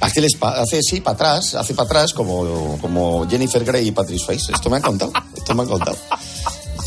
[0.00, 4.20] Hace, el hace sí, para atrás, hace para atrás como, como Jennifer Grey y Patrick
[4.20, 4.52] Swayze.
[4.52, 5.96] Esto me han contado, esto me han contado.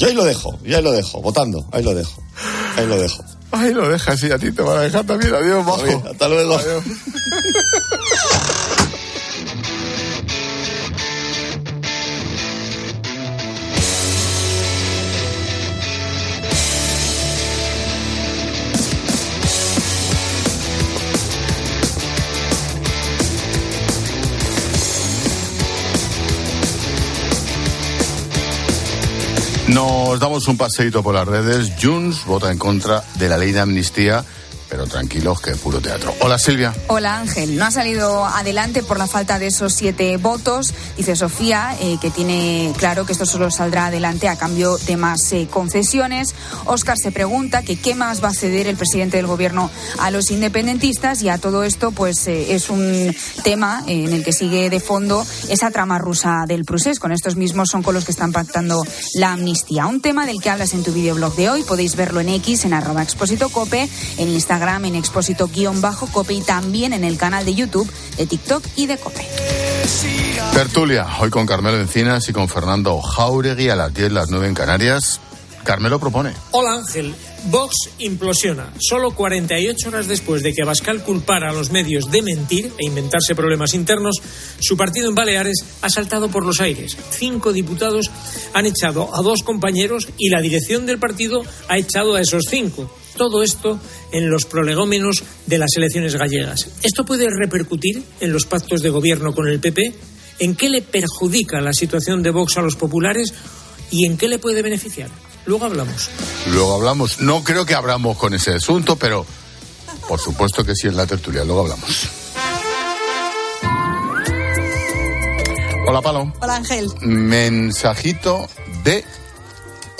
[0.01, 2.23] Yo ahí lo dejo, yo ahí lo dejo, votando, ahí lo dejo,
[2.75, 3.23] ahí lo dejo.
[3.51, 5.31] Ay, lo dejas y a ti te van a dejar también.
[5.31, 5.83] Adiós, bajo.
[5.83, 6.57] Bien, hasta luego.
[6.57, 6.83] Adiós.
[29.73, 31.71] Nos damos un paseíto por las redes.
[31.81, 34.25] Junts vota en contra de la ley de amnistía,
[34.71, 36.15] pero tranquilos que es puro teatro.
[36.21, 36.73] Hola Silvia.
[36.87, 40.73] Hola Ángel, no ha salido adelante por la falta de esos siete votos.
[40.95, 45.33] Dice Sofía eh, que tiene claro que esto solo saldrá adelante a cambio de más
[45.33, 46.33] eh, concesiones.
[46.65, 50.31] Óscar se pregunta que qué más va a ceder el presidente del gobierno a los
[50.31, 54.69] independentistas y a todo esto pues eh, es un tema eh, en el que sigue
[54.69, 56.99] de fondo esa trama rusa del procés.
[56.99, 59.85] Con estos mismos son con los que están pactando la amnistía.
[59.87, 61.63] Un tema del que hablas en tu videoblog de hoy.
[61.63, 67.03] Podéis verlo en X, en arroba expósito cope, en Instagram en expósito-cope y también en
[67.03, 69.27] el canal de YouTube de TikTok y de Cope.
[70.53, 74.53] Tertulia, hoy con Carmelo Encinas y con Fernando Jauregui a las 10, las 9 en
[74.53, 75.19] Canarias.
[75.63, 76.33] Carmelo propone.
[76.51, 78.71] Hola Ángel, Vox implosiona.
[78.79, 83.33] Solo 48 horas después de que Abascal culpara a los medios de mentir e inventarse
[83.33, 84.17] problemas internos,
[84.59, 86.95] su partido en Baleares ha saltado por los aires.
[87.09, 88.11] Cinco diputados
[88.53, 92.93] han echado a dos compañeros y la dirección del partido ha echado a esos cinco.
[93.17, 93.79] Todo esto
[94.11, 96.69] en los prolegómenos de las elecciones gallegas.
[96.83, 99.93] ¿Esto puede repercutir en los pactos de gobierno con el PP?
[100.39, 103.33] ¿En qué le perjudica la situación de Vox a los populares
[103.89, 105.09] y en qué le puede beneficiar?
[105.45, 106.09] Luego hablamos.
[106.51, 107.19] Luego hablamos.
[107.19, 109.25] No creo que abramos con ese asunto, pero
[110.07, 111.43] por supuesto que sí en la tertulia.
[111.43, 112.09] Luego hablamos.
[115.87, 116.31] Hola, Palo.
[116.39, 116.89] Hola Ángel.
[117.01, 118.47] Mensajito
[118.83, 119.03] de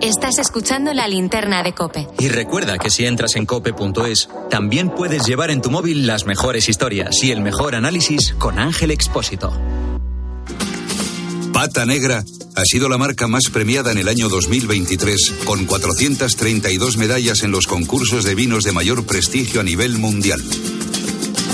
[0.00, 2.08] Estás escuchando la linterna de Cope.
[2.18, 6.70] Y recuerda que si entras en cope.es, también puedes llevar en tu móvil las mejores
[6.70, 9.52] historias y el mejor análisis con Ángel Expósito.
[11.52, 12.24] Pata Negra
[12.56, 17.66] ha sido la marca más premiada en el año 2023, con 432 medallas en los
[17.66, 20.42] concursos de vinos de mayor prestigio a nivel mundial.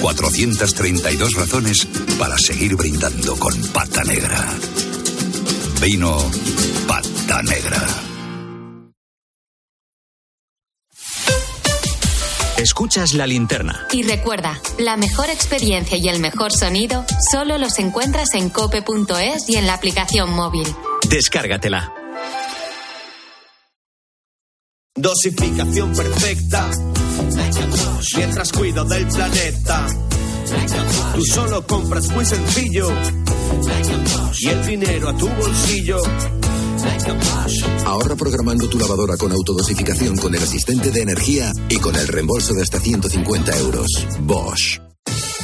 [0.00, 1.88] 432 razones
[2.18, 4.54] para seguir brindando con Pata Negra.
[5.80, 6.18] Vino
[6.88, 7.86] Pata Negra.
[12.58, 13.86] Escuchas la linterna.
[13.92, 19.56] Y recuerda, la mejor experiencia y el mejor sonido solo los encuentras en cope.es y
[19.56, 20.66] en la aplicación móvil.
[21.08, 21.92] Descárgatela.
[24.96, 26.70] Dosificación perfecta.
[28.16, 29.86] Mientras cuido del planeta.
[31.14, 32.88] Tú solo compras muy sencillo.
[34.38, 35.98] Y el dinero a tu bolsillo.
[37.84, 42.52] Ahorra programando tu lavadora con autodosificación con el asistente de energía y con el reembolso
[42.54, 43.86] de hasta 150 euros.
[44.20, 44.80] Bosch.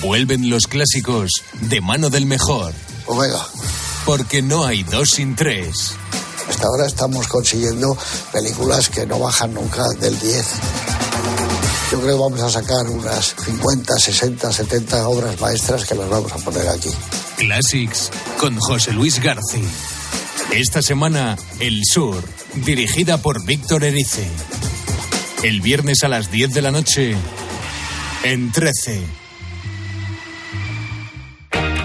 [0.02, 1.30] Vuelven los clásicos
[1.62, 2.74] de mano del mejor.
[3.06, 3.46] Omega.
[4.04, 5.94] Porque no hay dos sin tres.
[6.48, 7.96] Hasta ahora estamos consiguiendo
[8.32, 10.46] películas que no bajan nunca del 10.
[11.92, 16.32] Yo creo que vamos a sacar unas 50, 60, 70 obras maestras que las vamos
[16.32, 16.88] a poner aquí.
[17.36, 19.68] Classics con José Luis García.
[20.52, 22.24] Esta semana, El Sur,
[22.54, 24.26] dirigida por Víctor Erice.
[25.42, 27.14] El viernes a las 10 de la noche,
[28.24, 29.21] en 13.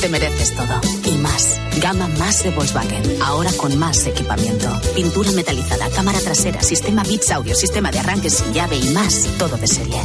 [0.00, 0.80] te mereces todo.
[1.04, 1.60] Y más.
[1.80, 3.22] Gama más de Volkswagen.
[3.22, 4.68] Ahora con más equipamiento.
[4.94, 9.26] Pintura metalizada, cámara trasera, sistema Bits Audio, sistema de arranque sin llave y más.
[9.38, 10.00] Todo de serie.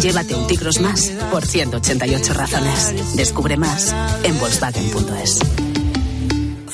[0.00, 3.16] Llévate un Tigros más por 188 razones.
[3.16, 5.38] Descubre más en Volkswagen.es.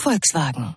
[0.04, 0.76] Volkswagen.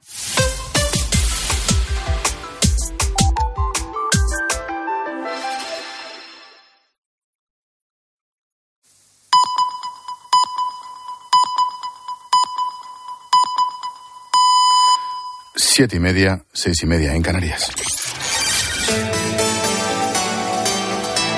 [15.59, 17.71] Siete y media, seis y media en Canarias.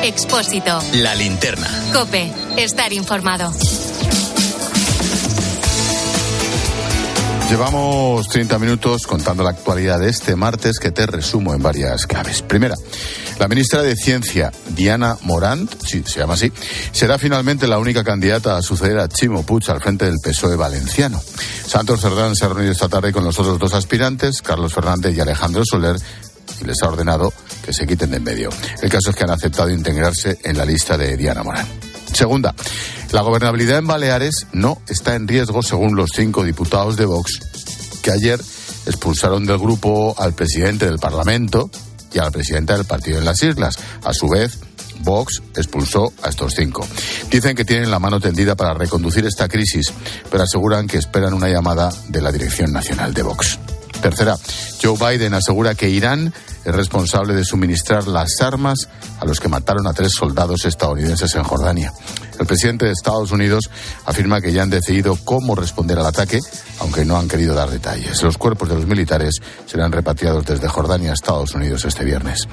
[0.03, 0.81] Expósito.
[0.95, 1.69] La linterna.
[1.93, 2.29] Cope.
[2.57, 3.49] Estar informado.
[7.49, 12.43] Llevamos 30 minutos contando la actualidad de este martes que te resumo en varias claves.
[12.43, 12.75] Primera,
[13.39, 16.51] la ministra de Ciencia, Diana Morant, sí, se llama así,
[16.91, 21.19] será finalmente la única candidata a suceder a Chimo Puig al frente del PSOE valenciano.
[21.65, 25.19] Santos Cerdán se ha reunido esta tarde con los otros dos aspirantes, Carlos Fernández y
[25.19, 25.95] Alejandro Soler,
[26.61, 27.33] y les ha ordenado
[27.65, 28.49] que se quiten de en medio.
[28.79, 31.88] El caso es que han aceptado integrarse en la lista de Diana Morán.
[32.19, 32.53] Segunda,
[33.13, 37.39] la gobernabilidad en Baleares no está en riesgo según los cinco diputados de Vox
[38.03, 38.41] que ayer
[38.85, 41.71] expulsaron del grupo al presidente del Parlamento
[42.11, 43.75] y a la presidenta del partido en las islas.
[44.03, 44.59] A su vez,
[44.99, 46.85] Vox expulsó a estos cinco.
[47.31, 49.93] Dicen que tienen la mano tendida para reconducir esta crisis,
[50.29, 53.59] pero aseguran que esperan una llamada de la Dirección Nacional de Vox.
[54.01, 54.35] Tercera,
[54.83, 56.33] Joe Biden asegura que Irán
[56.69, 58.87] es responsable de suministrar las armas
[59.19, 61.91] a los que mataron a tres soldados estadounidenses en Jordania.
[62.39, 63.69] El presidente de Estados Unidos
[64.05, 66.39] afirma que ya han decidido cómo responder al ataque,
[66.79, 68.23] aunque no han querido dar detalles.
[68.23, 72.47] Los cuerpos de los militares serán repatriados desde Jordania a Estados Unidos este viernes.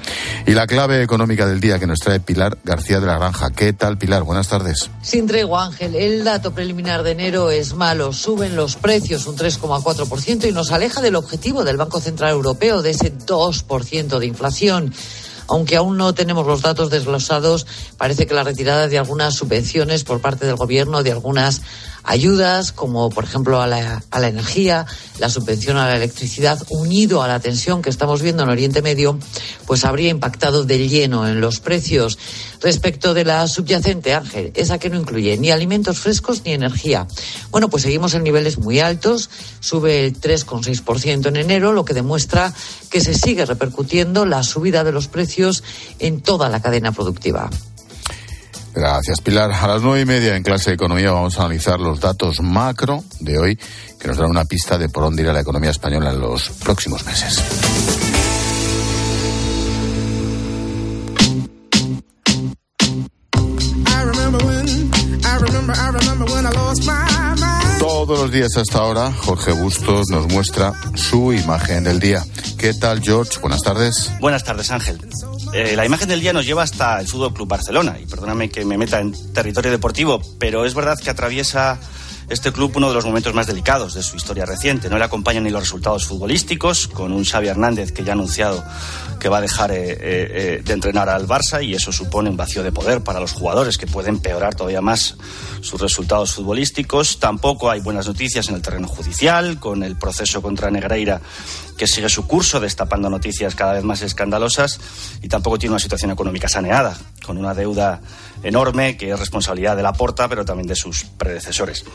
[0.45, 3.49] Y la clave económica del día que nos trae Pilar García de la Granja.
[3.51, 4.23] ¿Qué tal, Pilar?
[4.23, 4.89] Buenas tardes.
[5.01, 5.95] Sin tregua, Ángel.
[5.95, 8.11] El dato preliminar de enero es malo.
[8.11, 12.91] Suben los precios un 3,4% y nos aleja del objetivo del Banco Central Europeo de
[12.91, 14.93] ese 2% de inflación.
[15.47, 17.65] Aunque aún no tenemos los datos desglosados,
[17.97, 21.61] parece que la retirada de algunas subvenciones por parte del Gobierno, de algunas
[22.07, 24.85] ayudas, como por ejemplo a la, a la, energía,
[25.19, 29.19] la subvención a la electricidad, unido a la tensión que estamos viendo en Oriente Medio,
[29.65, 32.17] pues habría impactado de lleno en los precios.
[32.61, 37.07] Respecto de la subyacente, Ángel, esa que no incluye ni alimentos frescos ni energía.
[37.51, 42.53] Bueno, pues seguimos en niveles muy altos, sube el 3,6% en enero, lo que demuestra
[42.89, 45.61] que se sigue repercutiendo la subida de los precios
[45.99, 47.49] en toda la cadena productiva.
[48.77, 49.51] Gracias, Pilar.
[49.51, 53.03] A las nueve y media en clase de economía vamos a analizar los datos macro
[53.19, 53.59] de hoy
[53.99, 57.03] que nos dan una pista de por dónde irá la economía española en los próximos
[57.03, 57.41] meses.
[67.79, 72.23] Todos los días hasta ahora, Jorge Bustos nos muestra su imagen del día.
[72.59, 73.39] ¿Qué tal, George?
[73.41, 74.11] Buenas tardes.
[74.19, 74.99] Buenas tardes, Ángel.
[75.53, 77.97] Eh, la imagen del día nos lleva hasta el Fútbol Club Barcelona.
[78.01, 81.79] Y perdóname que me meta en territorio deportivo, pero es verdad que atraviesa
[82.29, 84.89] este club uno de los momentos más delicados de su historia reciente.
[84.89, 88.63] No le acompañan ni los resultados futbolísticos, con un Xavi Hernández que ya ha anunciado
[89.19, 92.63] que va a dejar eh, eh, de entrenar al Barça y eso supone un vacío
[92.63, 95.15] de poder para los jugadores que pueden empeorar todavía más
[95.61, 97.19] sus resultados futbolísticos.
[97.19, 101.21] Tampoco hay buenas noticias en el terreno judicial, con el proceso contra Negreira
[101.77, 104.79] que sigue su curso, destapando noticias cada vez más escandalosas,
[105.21, 108.01] y tampoco tiene una situación económica saneada, con una deuda
[108.43, 111.85] enorme que es responsabilidad de la Porta, pero también de sus predecesores.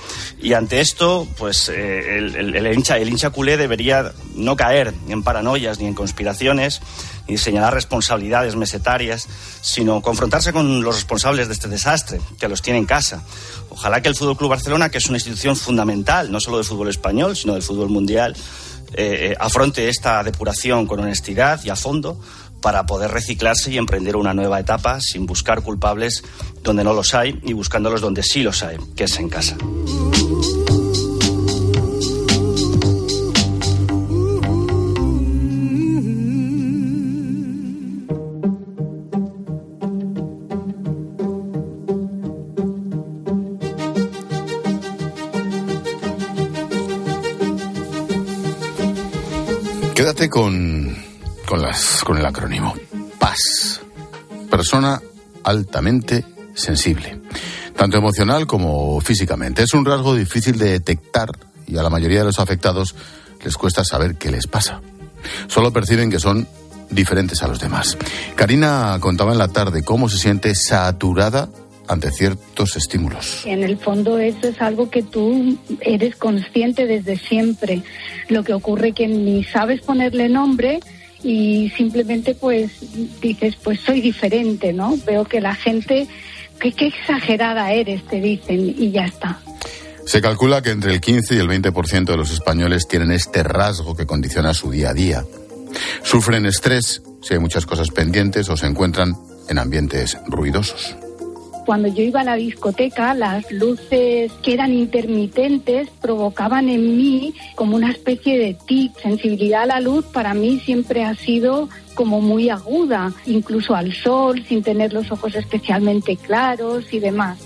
[0.41, 5.79] Y ante esto, pues eh, el, hincha, el hincha culé debería no caer en paranoias
[5.79, 6.81] ni en conspiraciones,
[7.29, 9.29] ni señalar responsabilidades mesetarias,
[9.61, 13.23] sino confrontarse con los responsables de este desastre, que los tiene en casa.
[13.71, 16.89] Ojalá que el Fútbol Club Barcelona, que es una institución fundamental, no solo del fútbol
[16.89, 18.37] español, sino del fútbol mundial,
[18.95, 22.21] eh, afronte esta depuración con honestidad y a fondo
[22.61, 26.23] para poder reciclarse y emprender una nueva etapa sin buscar culpables
[26.63, 29.57] donde no los hay y buscándolos donde sí los hay, que es en casa.
[50.03, 50.97] Quédate con,
[51.47, 51.63] con,
[52.05, 52.75] con el acrónimo.
[53.21, 53.81] PAS.
[54.51, 55.01] Persona
[55.45, 57.21] altamente sensible.
[57.77, 59.63] Tanto emocional como físicamente.
[59.63, 61.31] Es un rasgo difícil de detectar
[61.69, 62.97] y a la mayoría de los afectados
[63.45, 64.81] les cuesta saber qué les pasa.
[65.47, 66.49] Solo perciben que son
[66.91, 67.97] diferentes a los demás.
[68.35, 71.49] Karina contaba en la tarde cómo se siente saturada
[71.89, 73.43] ante ciertos estímulos.
[73.47, 77.83] En el fondo eso es algo que tú eres consciente desde siempre.
[78.29, 80.81] Lo que ocurre que ni sabes ponerle nombre
[81.23, 82.73] y simplemente pues
[83.21, 84.97] dices, pues soy diferente, ¿no?
[85.07, 86.09] Veo que la gente,
[86.61, 89.41] que qué exagerada eres, te dicen, y ya está.
[90.05, 93.95] Se calcula que entre el 15 y el 20% de los españoles tienen este rasgo
[93.95, 95.25] que condiciona su día a día.
[96.03, 99.15] Sufren estrés si hay muchas cosas pendientes o se encuentran
[99.49, 100.97] en ambientes ruidosos.
[101.65, 107.77] Cuando yo iba a la discoteca, las luces que eran intermitentes provocaban en mí como
[107.77, 108.99] una especie de tic.
[109.01, 114.45] Sensibilidad a la luz para mí siempre ha sido como muy aguda, incluso al sol,
[114.49, 117.39] sin tener los ojos especialmente claros y demás.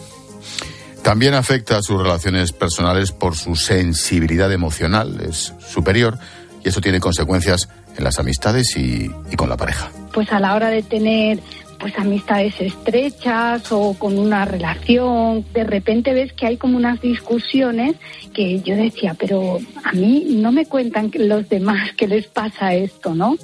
[1.02, 6.18] También afecta a sus relaciones personales por su sensibilidad emocional, es superior
[6.64, 9.90] y eso tiene consecuencias en las amistades y, y con la pareja.
[10.12, 11.40] Pues a la hora de tener
[11.78, 17.96] pues amistades estrechas o con una relación, de repente ves que hay como unas discusiones
[18.34, 23.14] que yo decía, pero a mí no me cuentan los demás que les pasa esto,
[23.14, 23.36] ¿no?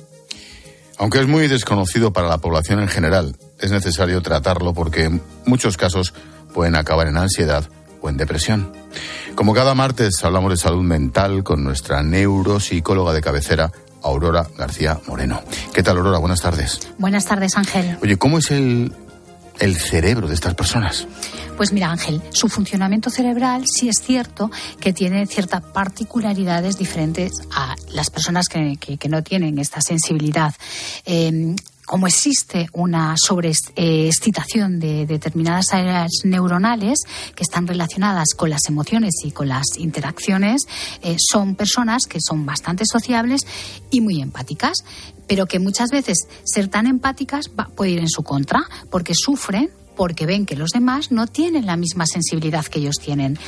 [0.98, 5.10] Aunque es muy desconocido para la población en general, es necesario tratarlo porque
[5.46, 6.14] muchos casos
[6.52, 7.68] pueden acabar en ansiedad
[8.00, 8.72] o en depresión.
[9.34, 13.72] Como cada martes hablamos de salud mental con nuestra neuropsicóloga de cabecera,
[14.02, 15.42] Aurora García Moreno.
[15.72, 16.18] ¿Qué tal, Aurora?
[16.18, 16.80] Buenas tardes.
[16.98, 17.98] Buenas tardes, Ángel.
[18.02, 18.92] Oye, ¿cómo es el,
[19.58, 21.06] el cerebro de estas personas?
[21.56, 24.50] Pues mira, Ángel, su funcionamiento cerebral sí es cierto
[24.80, 30.54] que tiene ciertas particularidades diferentes a las personas que, que, que no tienen esta sensibilidad.
[31.04, 31.54] Eh,
[31.86, 37.00] como existe una sobreexcitación de determinadas áreas neuronales
[37.34, 40.62] que están relacionadas con las emociones y con las interacciones,
[41.02, 43.42] eh, son personas que son bastante sociables
[43.90, 44.78] y muy empáticas,
[45.26, 49.70] pero que muchas veces ser tan empáticas va, puede ir en su contra porque sufren
[49.96, 53.38] porque ven que los demás no tienen la misma sensibilidad que ellos tienen.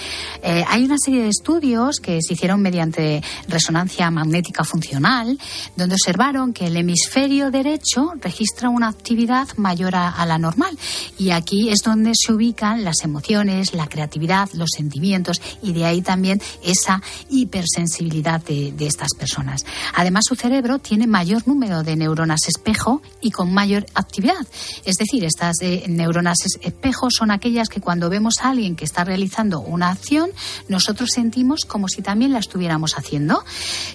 [0.43, 5.39] Eh, hay una serie de estudios que se hicieron mediante resonancia magnética funcional,
[5.77, 10.79] donde observaron que el hemisferio derecho registra una actividad mayor a, la normal.
[11.19, 16.03] Y aquí es donde se ubican las emociones, la creatividad, los sentimientos y de ahí
[16.03, 19.65] también esa hipersensibilidad de, de estas personas.
[19.95, 24.47] Además, su cerebro tiene mayor número de neuronas espejo y con mayor actividad.
[24.85, 29.05] Es decir, estas eh, neuronas espejos son aquellas que cuando vemos a alguien que está
[29.05, 30.31] realizando una acción,
[30.69, 33.45] nosotros sentimos como si también la estuviéramos haciendo.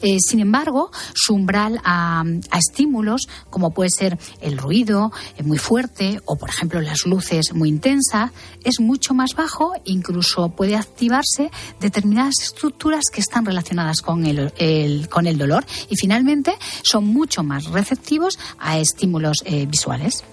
[0.02, 2.24] Eh, sin embargo, su umbral a,
[2.58, 7.70] estímulos, como puede ser el ruido eh, muy fuerte o, por ejemplo, las luces muy
[7.70, 8.32] intensas,
[8.64, 15.10] es mucho más bajo, incluso puede activarse determinadas estructuras que están relacionadas con el, el
[15.10, 20.24] con el dolor y finalmente son mucho más receptivos a estímulos eh, visuales.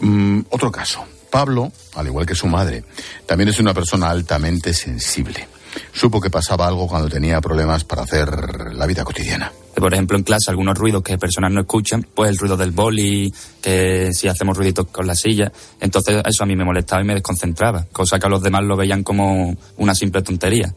[0.00, 1.04] Mm, otro caso.
[1.30, 2.84] Pablo, al igual que su madre,
[3.26, 5.48] también es una persona altamente sensible.
[5.92, 9.52] Supo que pasaba algo cuando tenía problemas para hacer la vida cotidiana.
[9.74, 13.32] Por ejemplo, en clase algunos ruidos que personas no escuchan, pues el ruido del boli,
[13.60, 17.14] que si hacemos ruiditos con la silla, entonces eso a mí me molestaba y me
[17.14, 20.72] desconcentraba, cosa que a los demás lo veían como una simple tontería.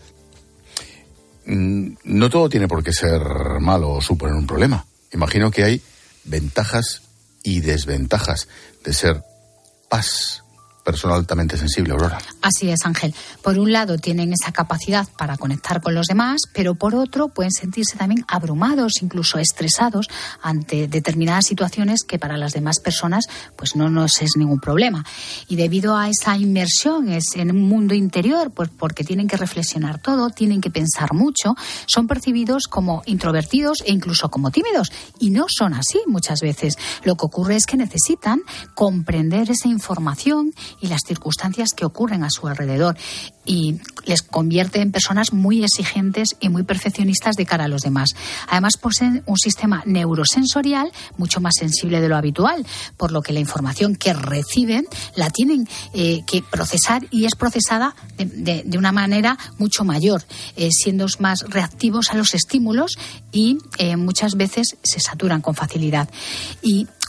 [1.45, 3.21] Mm, no todo tiene por qué ser
[3.61, 4.85] malo o suponer un problema.
[5.13, 5.81] Imagino que hay
[6.25, 7.01] ventajas
[7.43, 8.47] y desventajas
[8.83, 9.23] de ser
[9.89, 10.43] paz
[10.89, 12.17] persona altamente sensible, Aurora.
[12.41, 13.13] Así es, Ángel.
[13.43, 17.51] Por un lado tienen esa capacidad para conectar con los demás, pero por otro pueden
[17.51, 20.07] sentirse también abrumados, incluso estresados
[20.41, 23.25] ante determinadas situaciones que para las demás personas
[23.55, 25.05] pues no nos es ningún problema.
[25.47, 30.01] Y debido a esa inmersión es en un mundo interior, pues porque tienen que reflexionar
[30.01, 34.91] todo, tienen que pensar mucho, son percibidos como introvertidos e incluso como tímidos.
[35.19, 36.77] Y no son así muchas veces.
[37.03, 38.41] Lo que ocurre es que necesitan
[38.73, 42.97] comprender esa información y las circunstancias que ocurren a su alrededor
[43.45, 48.09] y les convierte en personas muy exigentes y muy perfeccionistas de cara a los demás.
[48.47, 52.65] Además poseen un sistema neurosensorial mucho más sensible de lo habitual,
[52.95, 57.95] por lo que la información que reciben la tienen eh, que procesar y es procesada
[58.17, 60.23] de, una manera mucho mayor,
[60.55, 62.97] eh, siendo más reactivos a los estímulos
[63.31, 66.09] y eh, muchas veces se saturan con facilidad.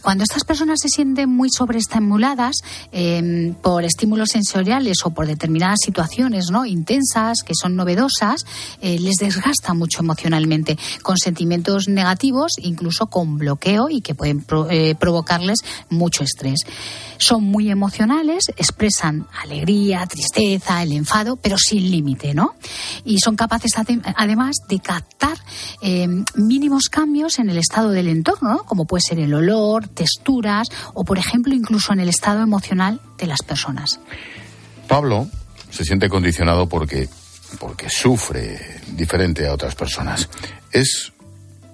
[0.02, 2.56] Cuando estas personas se sienten muy sobreestimuladas
[2.92, 6.66] eh, por estímulos sensoriales o por determinadas situaciones ¿no?
[6.66, 8.44] intensas, que son novedosas,
[8.80, 14.68] eh, les desgasta mucho emocionalmente, con sentimientos negativos, incluso con bloqueo y que pueden pro,
[14.70, 16.60] eh, provocarles mucho estrés.
[17.18, 22.54] Son muy emocionales, expresan alegría, tristeza, el enfado, pero sin límite, ¿no?
[23.04, 23.72] Y son capaces
[24.16, 25.36] además de captar
[25.82, 28.64] eh, mínimos cambios en el estado del entorno, ¿no?
[28.64, 33.26] como puede ser el olor, texturas o, por ejemplo, incluso en el estado emocional de
[33.26, 34.00] las personas.
[34.88, 35.28] Pablo
[35.70, 37.08] se siente condicionado porque,
[37.58, 40.28] porque sufre diferente a otras personas.
[40.72, 41.12] Es,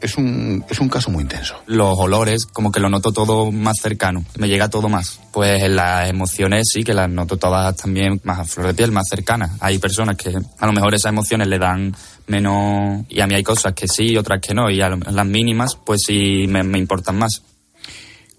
[0.00, 1.56] es, un, es un caso muy intenso.
[1.66, 5.18] Los olores, como que lo noto todo más cercano, me llega todo más.
[5.32, 8.92] Pues en las emociones sí que las noto todas también más a flor de piel,
[8.92, 9.52] más cercanas.
[9.60, 11.96] Hay personas que a lo mejor esas emociones le dan
[12.26, 13.06] menos...
[13.08, 14.70] Y a mí hay cosas que sí, otras que no.
[14.70, 17.42] Y a lo- las mínimas, pues sí me, me importan más.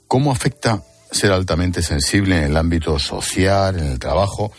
[0.08, 0.82] ¿Cómo afecta
[1.12, 4.52] ser altamente sensible en el ámbito social, en el trabajo,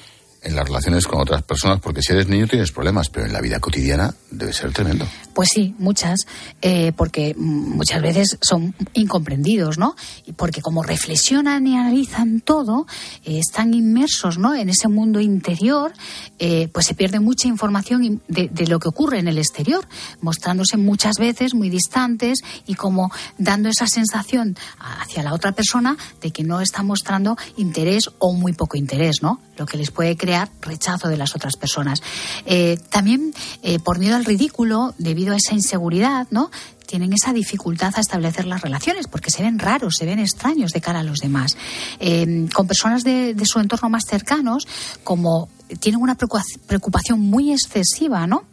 [0.42, 1.80] en las relaciones con otras personas?
[1.80, 5.06] Porque si eres niño tienes problemas, pero en la vida cotidiana debe ser tremendo.
[5.34, 6.20] Pues sí, muchas,
[6.62, 9.94] eh, porque muchas veces son incomprendidos, ¿no?
[10.26, 12.86] Y porque como reflexionan y analizan todo,
[13.24, 14.54] eh, están inmersos, ¿no?
[14.54, 15.92] En ese mundo interior,
[16.38, 19.86] eh, pues se pierde mucha información in- de, de lo que ocurre en el exterior,
[20.20, 26.30] mostrándose muchas veces muy distantes y como dando esa sensación hacia la otra persona de
[26.32, 29.40] que no está mostrando interés o muy poco interés, ¿no?
[29.58, 32.02] Lo que les puede crear rechazo de las otras personas.
[32.46, 33.32] Eh, también
[33.62, 36.50] eh, por miedo al ridículo, debido a esa inseguridad, ¿no?
[36.86, 40.80] tienen esa dificultad a establecer las relaciones porque se ven raros, se ven extraños de
[40.80, 41.54] cara a los demás.
[42.00, 44.66] Eh, con personas de, de su entorno más cercanos,
[45.04, 45.50] como
[45.80, 48.44] tienen una preocupa- preocupación muy excesiva, ¿no?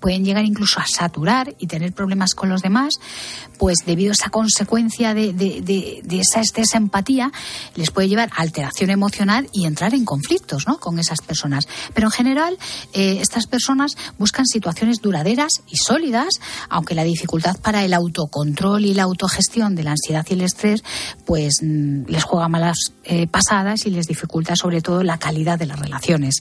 [0.00, 2.94] Pueden llegar incluso a saturar y tener problemas con los demás,
[3.58, 5.60] pues debido a esa consecuencia de, de-
[6.04, 7.30] de- esa excesa empatía,
[7.74, 10.78] les puede llevar a alteración emocional y entrar en conflictos ¿no?
[10.78, 11.66] con esas personas.
[11.94, 12.58] Pero en general,
[12.92, 16.28] eh, estas personas buscan situaciones duraderas y sólidas,
[16.68, 20.82] aunque la dificultad para el autocontrol y la autogestión de la ansiedad y el estrés,
[21.24, 25.66] pues mm, les juega malas eh, pasadas y les dificulta sobre todo la calidad de
[25.66, 26.36] las relaciones.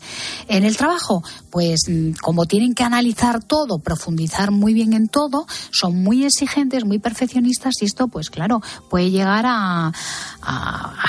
[0.47, 5.47] En el trabajo, pues mm, como tienen que analizar todo, profundizar muy bien en todo,
[5.71, 9.91] son muy exigentes, muy perfeccionistas y esto, pues claro, puede llegar a,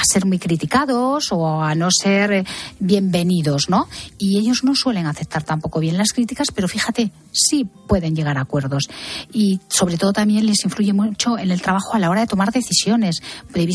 [0.03, 2.45] ser muy criticados o a no ser eh,
[2.79, 3.89] bienvenidos, ¿no?
[4.19, 8.43] Y ellos no suelen aceptar tampoco bien las críticas, pero fíjate, sí pueden llegar a
[8.43, 8.89] acuerdos.
[9.33, 12.53] Y sobre todo también les influye mucho en el trabajo a la hora de tomar
[12.53, 13.21] decisiones,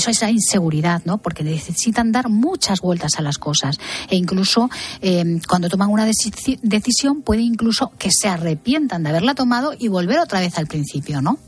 [0.07, 1.17] a esa inseguridad, ¿no?
[1.17, 3.77] Porque necesitan dar muchas vueltas a las cosas.
[4.09, 4.69] E incluso
[5.01, 9.87] eh, cuando toman una deci- decisión, puede incluso que se arrepientan de haberla tomado y
[9.87, 11.39] volver otra vez al principio, ¿no?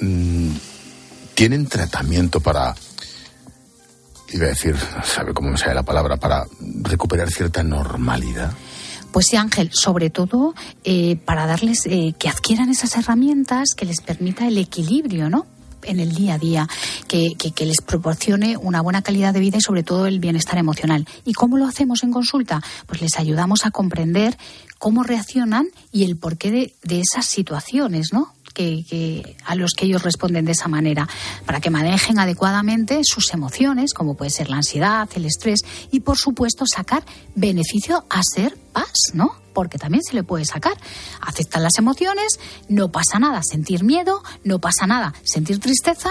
[0.00, 0.52] Mm,
[1.34, 2.74] ¿Tienen tratamiento para,
[4.32, 6.44] iba a decir, sabe cómo me sale la palabra, para
[6.82, 8.52] recuperar cierta normalidad?
[9.12, 10.54] Pues sí, Ángel, sobre todo
[10.84, 15.46] eh, para darles eh, que adquieran esas herramientas que les permita el equilibrio, ¿no?
[15.84, 16.68] En el día a día,
[17.08, 21.06] que, les proporcione una buena calidad de vida y sobre todo el bienestar emocional.
[21.24, 22.62] ¿Y cómo lo hacemos en consulta?
[22.86, 24.36] Pues les ayudamos a comprender
[24.78, 28.32] cómo reaccionan y el porqué de esas situaciones, ¿no?
[28.54, 31.08] Que, que- a los que ellos responden de esa manera,
[31.46, 36.18] para que manejen adecuadamente sus emociones, como puede ser la ansiedad, el estrés, y por
[36.18, 39.32] supuesto sacar beneficio a ser paz, ¿no?
[39.54, 40.72] Porque también se le puede sacar.
[41.20, 42.38] Aceptar las emociones,
[42.68, 46.10] no pasa nada sentir miedo, no pasa nada sentir tristeza,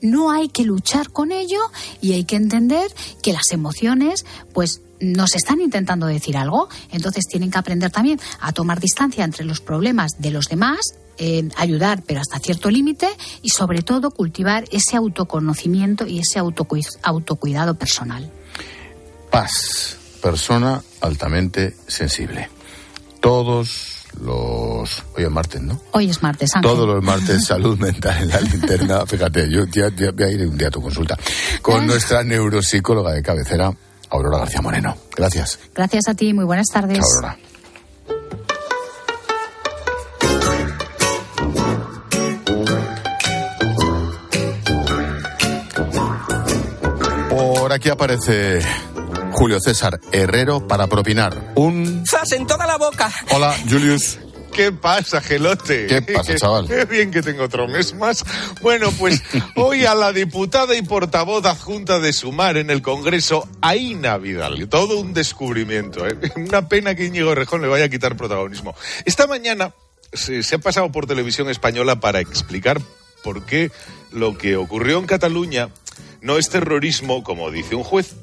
[0.00, 1.60] no hay que luchar con ello
[2.00, 2.92] y hay que entender
[3.22, 8.52] que las emociones, pues nos están intentando decir algo, entonces tienen que aprender también a
[8.52, 10.80] tomar distancia entre los problemas de los demás,
[11.18, 13.08] eh, ayudar pero hasta cierto límite
[13.42, 18.30] y sobre todo cultivar ese autoconocimiento y ese autocui- autocuidado personal.
[19.30, 22.48] Paz, persona altamente sensible.
[23.20, 25.02] Todos los...
[25.16, 25.80] Hoy es martes, ¿no?
[25.92, 26.70] Hoy es martes, Ángel.
[26.70, 29.06] Todos los martes, salud mental en la linterna.
[29.06, 31.16] Fíjate, yo ya, ya voy a ir un día a tu consulta.
[31.62, 33.72] Con nuestra neuropsicóloga de cabecera,
[34.10, 34.96] Aurora García Moreno.
[35.16, 35.58] Gracias.
[35.74, 36.98] Gracias a ti, muy buenas tardes.
[36.98, 37.38] Chao, Aurora.
[47.72, 48.60] Por aquí aparece
[49.32, 52.04] Julio César Herrero para propinar un...
[52.06, 53.10] ¡Zas en toda la boca!
[53.30, 54.18] Hola, Julius.
[54.52, 55.86] ¿Qué pasa, Gelote?
[55.86, 56.66] ¿Qué pasa, chaval?
[56.68, 58.26] Qué bien que tengo otro mes más.
[58.60, 59.22] Bueno, pues
[59.56, 64.68] hoy a la diputada y portavoz adjunta de Sumar en el Congreso, Aina Vidal.
[64.68, 66.06] Todo un descubrimiento.
[66.06, 66.14] ¿eh?
[66.36, 68.74] Una pena que Íñigo Rejón le vaya a quitar protagonismo.
[69.06, 69.72] Esta mañana
[70.12, 72.82] se, se ha pasado por televisión española para explicar
[73.24, 73.70] por qué
[74.10, 75.70] lo que ocurrió en Cataluña
[76.22, 78.14] no es terrorismo, como dice un juez.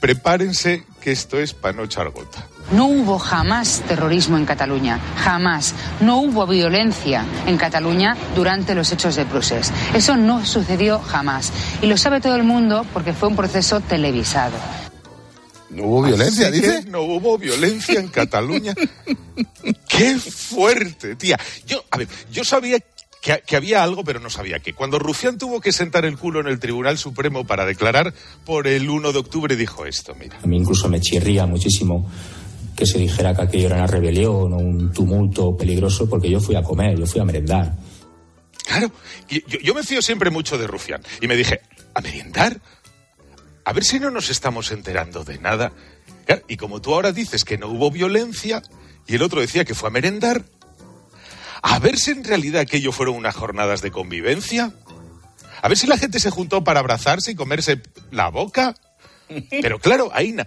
[0.00, 2.48] Prepárense que esto es para no echar gota.
[2.72, 5.74] No hubo jamás terrorismo en Cataluña, jamás.
[6.00, 9.72] No hubo violencia en Cataluña durante los hechos de Prusés.
[9.94, 11.52] Eso no sucedió jamás.
[11.82, 14.56] Y lo sabe todo el mundo porque fue un proceso televisado.
[15.70, 16.90] ¿No hubo violencia, Así que dice?
[16.90, 18.74] No hubo violencia en Cataluña.
[19.88, 21.38] ¡Qué fuerte, tía!
[21.66, 22.78] Yo, a ver, yo sabía
[23.22, 24.74] que, que había algo, pero no sabía qué.
[24.74, 28.12] Cuando Rufián tuvo que sentar el culo en el Tribunal Supremo para declarar
[28.44, 30.38] por el 1 de octubre, dijo esto, mira.
[30.42, 32.10] A mí incluso me chirría muchísimo
[32.76, 36.56] que se dijera que aquello era una rebelión o un tumulto peligroso, porque yo fui
[36.56, 37.76] a comer, yo fui a merendar.
[38.66, 38.90] Claro,
[39.28, 41.02] yo, yo me fío siempre mucho de Rufián.
[41.20, 41.60] Y me dije,
[41.94, 42.60] ¿a merendar?
[43.64, 45.72] A ver si no nos estamos enterando de nada.
[46.26, 48.62] Claro, y como tú ahora dices que no hubo violencia
[49.06, 50.44] y el otro decía que fue a merendar,
[51.62, 54.72] a ver si en realidad aquello fueron unas jornadas de convivencia.
[55.62, 58.74] A ver si la gente se juntó para abrazarse y comerse la boca.
[59.50, 60.46] Pero claro, Aina,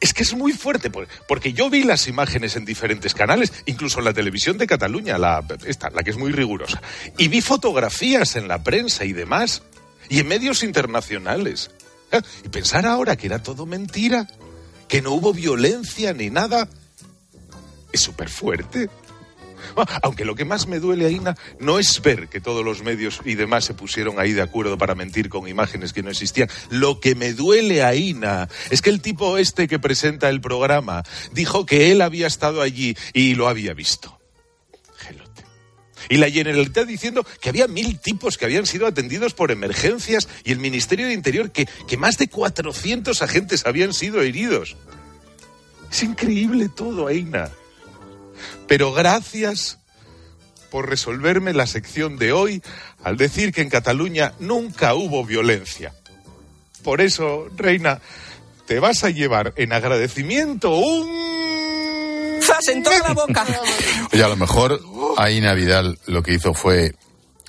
[0.00, 4.00] es que es muy fuerte, por- porque yo vi las imágenes en diferentes canales, incluso
[4.00, 6.82] en la televisión de Cataluña, la, esta, la que es muy rigurosa,
[7.16, 9.62] y vi fotografías en la prensa y demás,
[10.10, 11.70] y en medios internacionales.
[12.12, 14.26] Ah, Y pensar ahora que era todo mentira,
[14.88, 16.68] que no hubo violencia ni nada,
[17.92, 18.90] es súper fuerte.
[19.76, 23.20] Ah, Aunque lo que más me duele, Aina, no es ver que todos los medios
[23.24, 26.48] y demás se pusieron ahí de acuerdo para mentir con imágenes que no existían.
[26.70, 31.02] Lo que me duele, Aina, es que el tipo este que presenta el programa
[31.32, 34.18] dijo que él había estado allí y lo había visto.
[34.98, 35.44] Gelote.
[36.08, 40.52] Y la Generalitat diciendo que había mil tipos que habían sido atendidos por emergencias y
[40.52, 44.76] el Ministerio de Interior que, que más de 400 agentes habían sido heridos.
[45.90, 47.50] Es increíble todo, Aina.
[48.66, 49.78] Pero gracias
[50.70, 52.62] por resolverme la sección de hoy
[53.02, 55.94] al decir que en Cataluña nunca hubo violencia.
[56.82, 58.00] Por eso, Reina,
[58.66, 62.38] te vas a llevar en agradecimiento un...
[62.42, 63.44] ¡Zas en toda la boca!
[64.12, 64.80] Oye, a lo mejor
[65.16, 66.94] Aina Vidal lo que hizo fue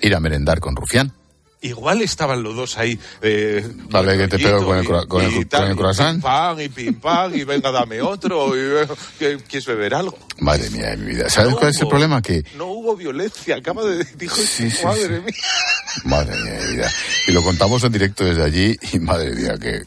[0.02, 1.14] ir a merendar con Rufián.
[1.60, 3.00] Igual estaban los dos ahí.
[3.22, 6.14] Eh, Vale, que te pego con el, con el, y con el y croissant.
[6.18, 8.56] Pim pam, y pim pam, y venga, dame otro.
[8.56, 8.86] Y,
[9.18, 10.20] ¿que- ¿Quieres beber algo?
[10.40, 11.30] Madre mía de mi vida.
[11.32, 12.22] ¿Sabes No cuál es el hubo- problema?
[12.22, 14.04] Que, No hubo violencia, acaba de...
[14.18, 15.10] Dijo, Sí, sí, madre sí.
[15.10, 15.34] mía.
[16.06, 16.92] madre mía de mi vida.
[17.28, 19.82] Y lo contamos en directo desde allí y madre mía, qué,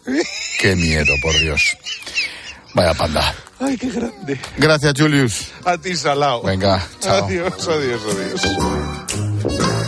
[0.58, 1.76] qué miedo, por Dios.
[2.74, 3.32] Vaya panda.
[3.60, 4.40] Ay, qué grande.
[4.56, 5.46] Gracias, Julius.
[5.64, 6.42] A ti, Salao.
[6.42, 7.26] Venga, chao.
[7.26, 9.79] Adiós, adiós, adiós.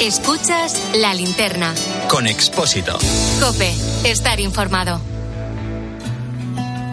[0.00, 1.74] Escuchas la linterna.
[2.08, 2.98] Con Expósito.
[3.38, 3.70] Cope,
[4.04, 4.98] estar informado.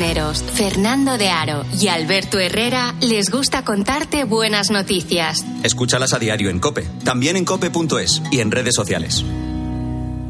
[0.00, 5.44] Cisneros, Fernando de Aro y Alberto Herrera les gusta contarte buenas noticias.
[5.62, 9.22] Escúchalas a diario en Cope, también en cope.es y en redes sociales.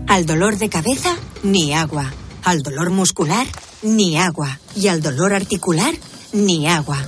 [0.09, 2.13] Al dolor de cabeza, ni agua.
[2.43, 3.47] Al dolor muscular,
[3.83, 4.59] ni agua.
[4.75, 5.95] Y al dolor articular,
[6.33, 6.99] ni agua.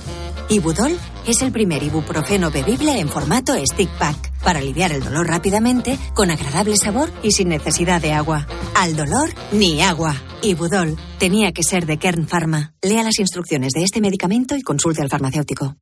[0.47, 0.97] Ibudol
[1.27, 6.31] es el primer ibuprofeno bebible en formato stick pack para aliviar el dolor rápidamente, con
[6.31, 8.47] agradable sabor y sin necesidad de agua.
[8.73, 10.15] Al dolor, ni agua.
[10.43, 12.73] Ibudol tenía que ser de Kern Pharma.
[12.81, 15.77] Lea las instrucciones de este medicamento y consulte al farmacéutico.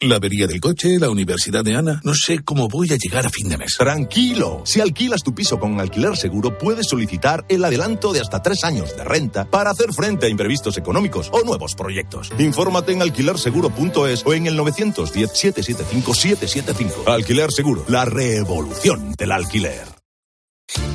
[0.00, 2.00] La avería del coche, la universidad de Ana.
[2.02, 3.76] No sé cómo voy a llegar a fin de mes.
[3.78, 8.64] Tranquilo, si alquilas tu piso con alquiler seguro, puedes solicitar el adelanto de hasta tres
[8.64, 12.32] años de renta para hacer frente a imprevistos económicos o nuevos proyectos.
[12.36, 17.06] Infórmate en alquilerseguro.es o en el 910-775-775.
[17.06, 19.86] Alquiler Seguro, la revolución del alquiler.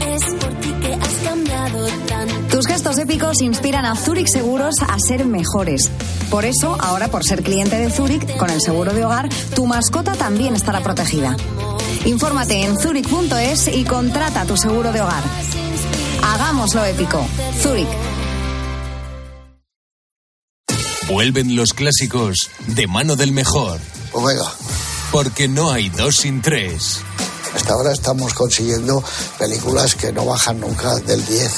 [0.05, 0.36] Es
[2.57, 5.91] Tus gestos épicos inspiran a Zurich Seguros a ser mejores.
[6.31, 10.13] Por eso, ahora por ser cliente de Zurich, con el seguro de hogar, tu mascota
[10.13, 11.37] también estará protegida.
[12.05, 15.21] Infórmate en zurich.es y contrata tu seguro de hogar.
[16.23, 17.23] Hagámoslo épico.
[17.61, 17.87] Zurich.
[21.09, 23.79] Vuelven los clásicos de mano del mejor.
[24.11, 24.51] Pues venga.
[25.11, 27.01] Porque no hay dos sin tres.
[27.53, 29.03] Hasta ahora estamos consiguiendo
[29.37, 31.51] películas que no bajan nunca del 10.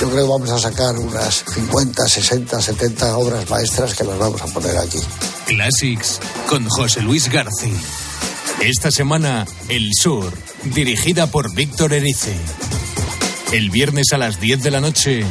[0.00, 4.40] Yo creo que vamos a sacar unas 50, 60, 70 obras maestras que las vamos
[4.40, 4.98] a poner aquí.
[5.46, 7.78] Classics con José Luis García.
[8.60, 10.32] Esta semana, El Sur,
[10.64, 12.34] dirigida por Víctor Erice.
[13.52, 15.22] El viernes a las 10 de la noche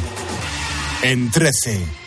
[1.02, 1.99] en 13.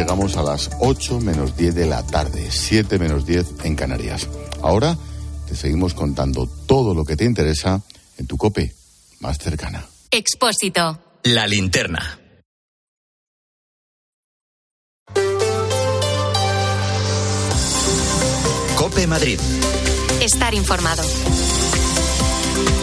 [0.00, 4.28] Llegamos a las 8 menos 10 de la tarde, 7 menos 10 en Canarias.
[4.62, 4.96] Ahora
[5.46, 7.82] te seguimos contando todo lo que te interesa
[8.16, 8.72] en tu cope
[9.20, 9.84] más cercana.
[10.10, 10.98] Expósito.
[11.24, 12.18] La linterna.
[18.76, 19.38] Cope Madrid.
[20.22, 21.02] Estar informado.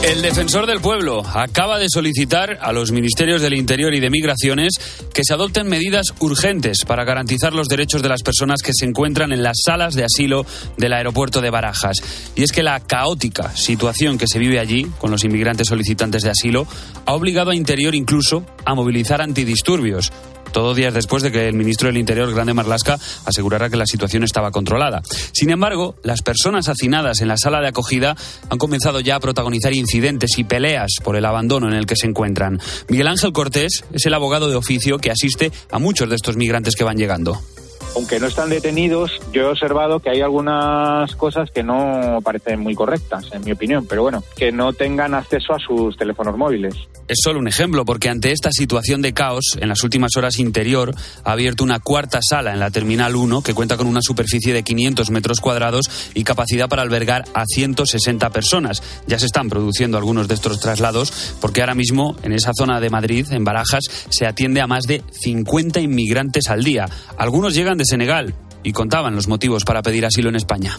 [0.04, 4.74] El defensor del pueblo acaba de solicitar a los ministerios del Interior y de Migraciones
[5.14, 9.34] que se adopten medidas urgentes para garantizar los derechos de las personas que se encuentran
[9.34, 10.46] en las salas de asilo
[10.78, 11.98] del aeropuerto de Barajas.
[12.36, 16.30] Y es que la caótica situación que se vive allí con los inmigrantes solicitantes de
[16.30, 16.68] asilo
[17.06, 20.14] ha obligado a Interior incluso a movilizar antidisturbios.
[20.52, 24.24] Todo días después de que el ministro del Interior, Grande Marlasca, asegurara que la situación
[24.24, 25.02] estaba controlada.
[25.34, 28.16] Sin embargo, las personas hacinadas en la sala de acogida
[28.50, 32.08] han comenzado ya a protagonizar incidentes y peleas por el abandono en el que se
[32.08, 32.60] encuentran.
[32.88, 36.76] Miguel Ángel Cortés es el abogado de oficio que asiste a muchos de estos migrantes
[36.76, 37.42] que van llegando.
[37.98, 42.76] Aunque no están detenidos, yo he observado que hay algunas cosas que no parecen muy
[42.76, 46.76] correctas, en mi opinión, pero bueno, que no tengan acceso a sus teléfonos móviles.
[47.08, 50.94] Es solo un ejemplo, porque ante esta situación de caos, en las últimas horas Interior
[51.24, 54.62] ha abierto una cuarta sala en la Terminal 1 que cuenta con una superficie de
[54.62, 58.84] 500 metros cuadrados y capacidad para albergar a 160 personas.
[59.08, 62.92] Ya se están produciendo algunos de estos traslados, porque ahora mismo en esa zona de
[62.92, 66.88] Madrid, en Barajas, se atiende a más de 50 inmigrantes al día.
[67.18, 68.34] Algunos llegan de Senegal
[68.64, 70.78] y contaban los motivos para pedir asilo en España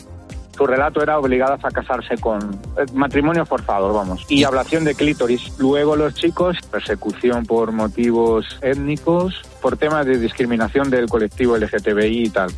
[0.58, 2.42] su relato era obligadas a casarse con
[2.76, 5.56] eh, matrimonio forzado, vamos, y ablación de clítoris.
[5.58, 12.30] Luego los chicos, persecución por motivos étnicos, por temas de discriminación del colectivo LGTBI y
[12.30, 12.50] tal.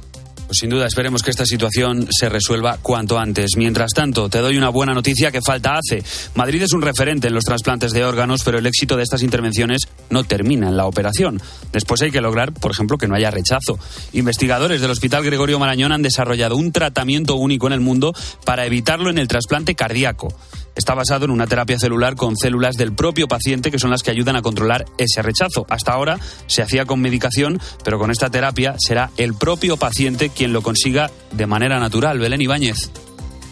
[0.50, 3.50] Pues sin duda esperemos que esta situación se resuelva cuanto antes.
[3.56, 6.02] Mientras tanto, te doy una buena noticia que falta hace.
[6.34, 9.82] Madrid es un referente en los trasplantes de órganos, pero el éxito de estas intervenciones
[10.08, 11.40] no termina en la operación.
[11.72, 13.78] Después hay que lograr, por ejemplo, que no haya rechazo.
[14.12, 18.12] Investigadores del Hospital Gregorio Marañón han desarrollado un tratamiento único en el mundo
[18.44, 20.34] para evitarlo en el trasplante cardíaco.
[20.74, 24.10] Está basado en una terapia celular con células del propio paciente que son las que
[24.10, 25.66] ayudan a controlar ese rechazo.
[25.68, 30.52] Hasta ahora se hacía con medicación, pero con esta terapia será el propio paciente quien
[30.52, 32.18] lo consiga de manera natural.
[32.18, 32.90] Belén Ibáñez.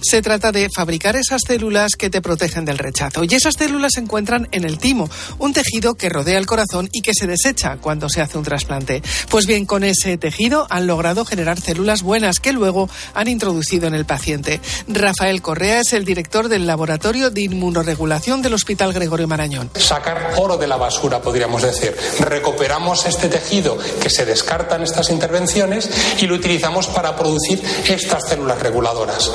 [0.00, 3.24] Se trata de fabricar esas células que te protegen del rechazo.
[3.24, 7.02] Y esas células se encuentran en el timo, un tejido que rodea el corazón y
[7.02, 9.02] que se desecha cuando se hace un trasplante.
[9.28, 13.94] Pues bien, con ese tejido han logrado generar células buenas que luego han introducido en
[13.94, 14.60] el paciente.
[14.86, 19.70] Rafael Correa es el director del Laboratorio de Inmunoregulación del Hospital Gregorio Marañón.
[19.74, 21.96] Sacar oro de la basura, podríamos decir.
[22.20, 25.88] Recuperamos este tejido que se descarta en estas intervenciones
[26.18, 29.30] y lo utilizamos para producir estas células reguladoras.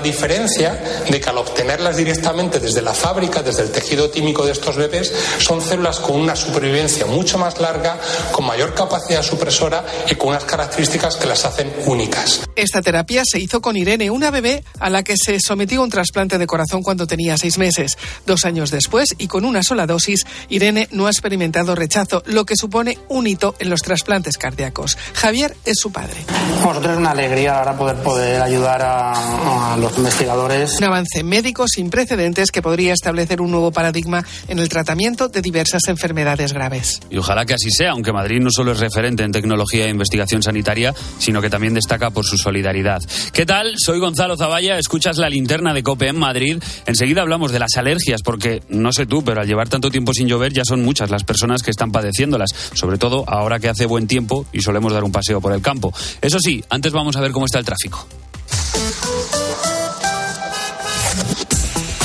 [0.00, 4.76] Diferencia de que al obtenerlas directamente desde la fábrica, desde el tejido tímico de estos
[4.76, 7.98] bebés, son células con una supervivencia mucho más larga,
[8.32, 12.40] con mayor capacidad supresora y con unas características que las hacen únicas.
[12.56, 15.90] Esta terapia se hizo con Irene, una bebé a la que se sometió a un
[15.90, 17.96] trasplante de corazón cuando tenía seis meses.
[18.26, 22.56] Dos años después, y con una sola dosis, Irene no ha experimentado rechazo, lo que
[22.56, 24.96] supone un hito en los trasplantes cardíacos.
[25.14, 26.24] Javier es su padre.
[26.26, 30.78] Para nosotros es una alegría ahora poder, poder ayudar a, a los investigadores.
[30.78, 35.42] Un avance médico sin precedentes que podría establecer un nuevo paradigma en el tratamiento de
[35.42, 37.00] diversas enfermedades graves.
[37.10, 40.42] Y ojalá que así sea, aunque Madrid no solo es referente en tecnología e investigación
[40.42, 43.02] sanitaria, sino que también destaca por su solidaridad.
[43.32, 43.74] ¿Qué tal?
[43.76, 46.62] Soy Gonzalo Zavalla, escuchas la linterna de Cope en Madrid.
[46.86, 50.28] Enseguida hablamos de las alergias, porque no sé tú, pero al llevar tanto tiempo sin
[50.28, 54.06] llover ya son muchas las personas que están padeciéndolas, sobre todo ahora que hace buen
[54.06, 55.92] tiempo y solemos dar un paseo por el campo.
[56.20, 58.06] Eso sí, antes vamos a ver cómo está el tráfico.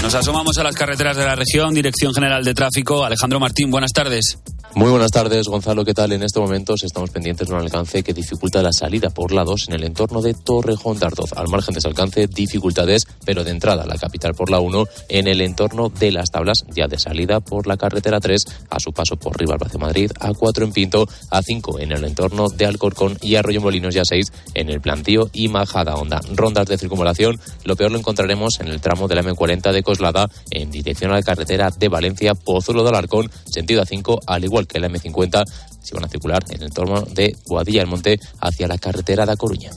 [0.01, 3.05] Nos asomamos a las carreteras de la región, Dirección General de Tráfico.
[3.05, 4.39] Alejandro Martín, buenas tardes.
[4.73, 5.83] Muy buenas tardes, Gonzalo.
[5.83, 6.13] ¿Qué tal?
[6.13, 9.67] En este momento estamos pendientes de un alcance que dificulta la salida por la 2
[9.67, 11.33] en el entorno de Torrejón de Ardoz.
[11.35, 14.85] Al margen de ese alcance, dificultades, pero de entrada a la capital por la 1
[15.09, 18.93] en el entorno de las tablas, ya de salida por la carretera 3 a su
[18.93, 22.65] paso por Rivalba hacia Madrid, a 4 en Pinto, a 5 en el entorno de
[22.65, 26.21] Alcorcón y Arroyo Molinos y a 6 en el Plantío y Majada Honda.
[26.33, 30.29] Rondas de circunvalación, lo peor lo encontraremos en el tramo de la M40 de Coslada
[30.49, 34.79] en dirección a la carretera de Valencia, Pozuelo de Alarcón, sentido A5, al igual que
[34.79, 35.43] la M50,
[35.81, 39.31] si van a circular en el entorno de Boadilla del Monte hacia la carretera de
[39.31, 39.71] A Coruña.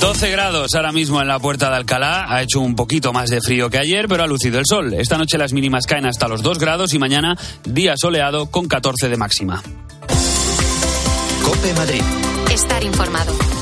[0.00, 2.32] 12 grados ahora mismo en la puerta de Alcalá.
[2.32, 4.94] Ha hecho un poquito más de frío que ayer, pero ha lucido el sol.
[4.94, 9.08] Esta noche las mínimas caen hasta los 2 grados y mañana día soleado con 14
[9.08, 9.62] de máxima.
[11.42, 12.02] Cope Madrid.
[12.50, 13.57] Estar informado.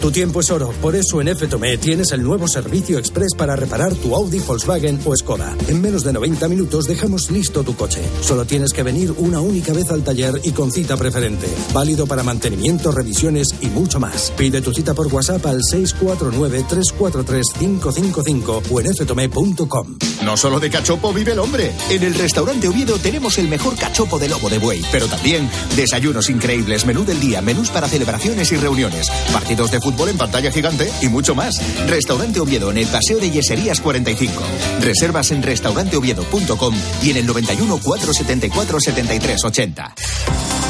[0.00, 3.96] Tu tiempo es oro, por eso en FTOME tienes el nuevo servicio express para reparar
[3.96, 5.56] tu Audi, Volkswagen o Skoda.
[5.66, 8.00] En menos de 90 minutos dejamos listo tu coche.
[8.20, 11.48] Solo tienes que venir una única vez al taller y con cita preferente.
[11.74, 14.32] Válido para mantenimiento, revisiones y mucho más.
[14.36, 19.98] Pide tu cita por WhatsApp al 649-343-555 o en ftome.com.
[20.24, 21.72] No solo de cachopo vive el hombre.
[21.90, 26.30] En el restaurante Oviedo tenemos el mejor cachopo de lobo de buey, pero también desayunos
[26.30, 30.90] increíbles, menú del día, menús para celebraciones y reuniones, partidos de fútbol en pantalla gigante
[31.02, 31.54] y mucho más.
[31.86, 34.42] Restaurante Oviedo en el Paseo de Yeserías 45.
[34.80, 39.94] Reservas en restauranteoviedo.com y en el 91 474 73 80.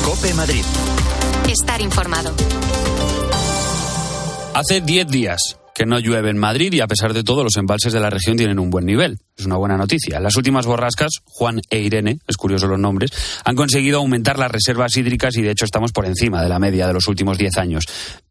[0.04, 0.64] Cope Madrid.
[1.48, 2.32] Estar informado.
[4.54, 7.92] Hace 10 días que no llueve en Madrid y a pesar de todo los embalses
[7.92, 9.20] de la región tienen un buen nivel.
[9.36, 10.18] Es una buena noticia.
[10.18, 13.12] Las últimas borrascas, Juan e Irene, es curioso los nombres,
[13.44, 16.88] han conseguido aumentar las reservas hídricas y de hecho estamos por encima de la media
[16.88, 17.84] de los últimos 10 años.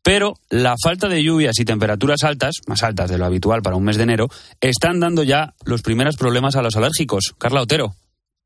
[0.03, 3.85] Pero la falta de lluvias y temperaturas altas, más altas de lo habitual para un
[3.85, 4.27] mes de enero,
[4.59, 7.33] están dando ya los primeros problemas a los alérgicos.
[7.37, 7.95] Carla Otero.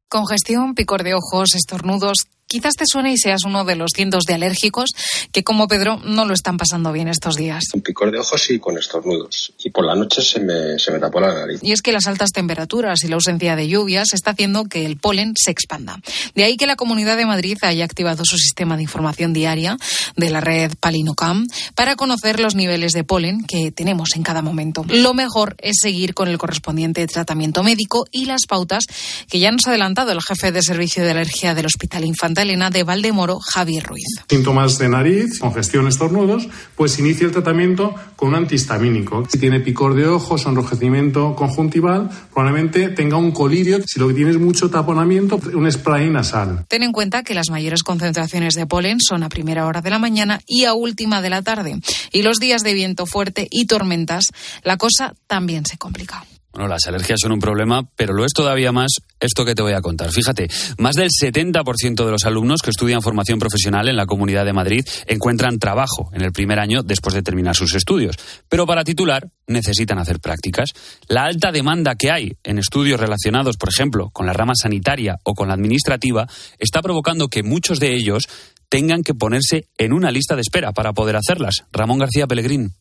[0.10, 2.28] Congestión, picor de ojos, estornudos.
[2.52, 4.90] Quizás te suene y seas uno de los cientos de alérgicos
[5.32, 7.64] que, como Pedro, no lo están pasando bien estos días.
[7.74, 9.54] Un picor de ojos y con estornudos.
[9.64, 11.62] Y por la noche se me, se me tapó la nariz.
[11.64, 14.98] Y es que las altas temperaturas y la ausencia de lluvias está haciendo que el
[14.98, 16.02] polen se expanda.
[16.36, 19.78] De ahí que la Comunidad de Madrid haya activado su sistema de información diaria
[20.18, 24.84] de la red Palinocam para conocer los niveles de polen que tenemos en cada momento.
[24.90, 28.84] Lo mejor es seguir con el correspondiente tratamiento médico y las pautas
[29.30, 32.70] que ya nos ha adelantado el jefe de servicio de alergia del Hospital Infanta Elena
[32.70, 34.08] de Valdemoro, Javier Ruiz.
[34.30, 39.26] Síntomas de nariz, congestión, estornudos, pues inicia el tratamiento con un antihistamínico.
[39.30, 43.80] Si tiene picor de ojos, enrojecimiento conjuntival, probablemente tenga un colirio.
[43.86, 46.66] Si lo que tiene es mucho taponamiento, un spray nasal.
[46.68, 50.00] Ten en cuenta que las mayores concentraciones de polen son a primera hora de la
[50.00, 51.80] mañana y a última de la tarde.
[52.12, 54.26] Y los días de viento fuerte y tormentas,
[54.64, 56.24] la cosa también se complica.
[56.54, 58.92] Bueno, las alergias son un problema, pero lo es todavía más
[59.22, 60.12] esto que te voy a contar.
[60.12, 64.52] Fíjate, más del 70% de los alumnos que estudian formación profesional en la Comunidad de
[64.52, 68.18] Madrid encuentran trabajo en el primer año después de terminar sus estudios.
[68.50, 70.72] Pero para titular necesitan hacer prácticas.
[71.08, 75.34] La alta demanda que hay en estudios relacionados, por ejemplo, con la rama sanitaria o
[75.34, 76.28] con la administrativa,
[76.60, 78.24] está provocando que muchos de ellos
[78.68, 81.64] tengan que ponerse en una lista de espera para poder hacerlas.
[81.72, 82.74] Ramón García Pellegrín.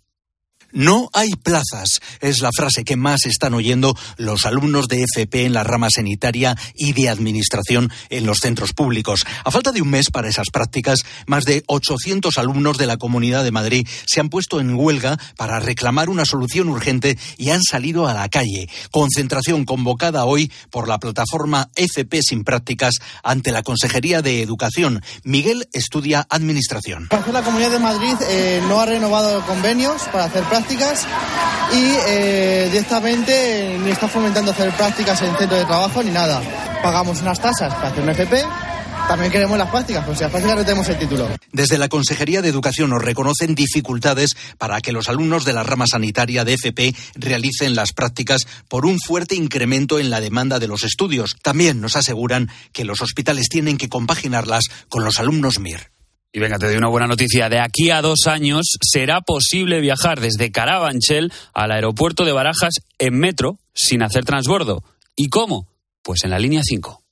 [0.72, 5.52] No hay plazas, es la frase que más están oyendo los alumnos de FP en
[5.52, 9.24] la rama sanitaria y de administración en los centros públicos.
[9.44, 13.42] A falta de un mes para esas prácticas, más de 800 alumnos de la Comunidad
[13.42, 18.06] de Madrid se han puesto en huelga para reclamar una solución urgente y han salido
[18.06, 18.68] a la calle.
[18.92, 22.94] Concentración convocada hoy por la plataforma FP sin prácticas
[23.24, 25.02] ante la Consejería de Educación.
[25.24, 27.08] Miguel estudia administración.
[27.32, 31.06] La Comunidad de Madrid eh, no ha renovado convenios para hacer prácticas prácticas
[31.72, 36.42] y eh, directamente ni está fomentando hacer prácticas en centro de trabajo ni nada.
[36.82, 38.44] Pagamos unas tasas para hacer un FP.
[39.08, 41.28] También queremos las prácticas, pues si las prácticas no tenemos el título.
[41.50, 45.86] Desde la Consejería de Educación nos reconocen dificultades para que los alumnos de la rama
[45.86, 50.84] sanitaria de FP realicen las prácticas por un fuerte incremento en la demanda de los
[50.84, 51.36] estudios.
[51.42, 55.90] También nos aseguran que los hospitales tienen que compaginarlas con los alumnos MIR.
[56.32, 57.48] Y venga, te doy una buena noticia.
[57.48, 63.18] De aquí a dos años será posible viajar desde Carabanchel al aeropuerto de Barajas en
[63.18, 64.84] metro sin hacer transbordo.
[65.16, 65.66] ¿Y cómo?
[66.02, 67.02] Pues en la línea 5.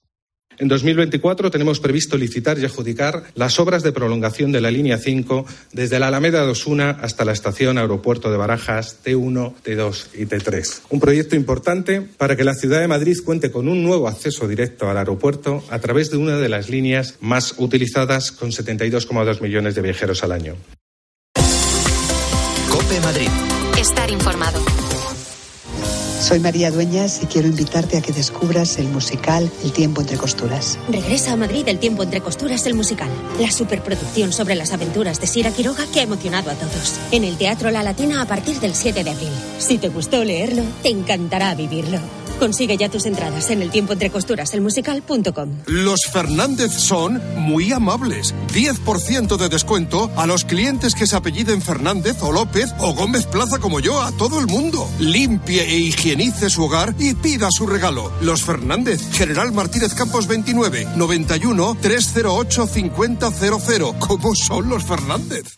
[0.58, 5.46] En 2024 tenemos previsto licitar y adjudicar las obras de prolongación de la línea 5
[5.72, 10.80] desde la Alameda de Osuna hasta la estación Aeropuerto de Barajas T1, T2 y T3.
[10.90, 14.90] Un proyecto importante para que la ciudad de Madrid cuente con un nuevo acceso directo
[14.90, 19.82] al aeropuerto a través de una de las líneas más utilizadas con 72,2 millones de
[19.82, 20.56] viajeros al año.
[22.70, 23.30] Cope Madrid.
[23.78, 24.87] Estar informado.
[26.20, 30.78] Soy María Dueñas y quiero invitarte a que descubras el musical El tiempo entre costuras.
[30.88, 33.08] Regresa a Madrid El tiempo entre costuras, el musical.
[33.40, 36.98] La superproducción sobre las aventuras de Sira Quiroga que ha emocionado a todos.
[37.12, 39.32] En el Teatro La Latina a partir del 7 de abril.
[39.58, 42.00] Si te gustó leerlo, te encantará vivirlo.
[42.38, 45.50] Consigue ya tus entradas en el tiempo entre costuras, el musical.com.
[45.66, 48.34] Los Fernández son muy amables.
[48.54, 53.58] 10% de descuento a los clientes que se apelliden Fernández o López o Gómez Plaza
[53.58, 54.88] como yo, a todo el mundo.
[54.98, 58.12] Limpie e higienice su hogar y pida su regalo.
[58.20, 63.98] Los Fernández, General Martínez Campos 29, 91 308 5000.
[63.98, 65.54] ¿Cómo son los Fernández?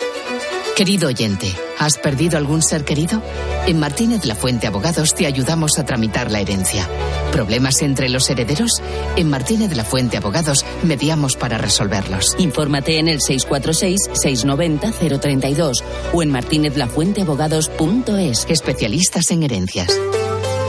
[0.77, 3.21] Querido oyente, ¿has perdido algún ser querido?
[3.66, 6.89] En Martínez La Fuente Abogados te ayudamos a tramitar la herencia.
[7.33, 8.81] ¿Problemas entre los herederos?
[9.16, 12.35] En Martínez La Fuente Abogados mediamos para resolverlos.
[12.39, 15.83] Infórmate en el 646-690-032
[16.14, 18.47] o en martinezlafuenteabogados.es.
[18.49, 19.95] Especialistas en herencias.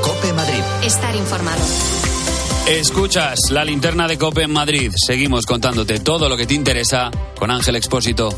[0.04, 0.60] Cope Madrid.
[0.84, 1.62] Estar informado.
[2.68, 4.91] Escuchas la linterna de Cope en Madrid.
[4.95, 8.36] Seguimos contándote todo lo que te interesa con Ángel Expósito.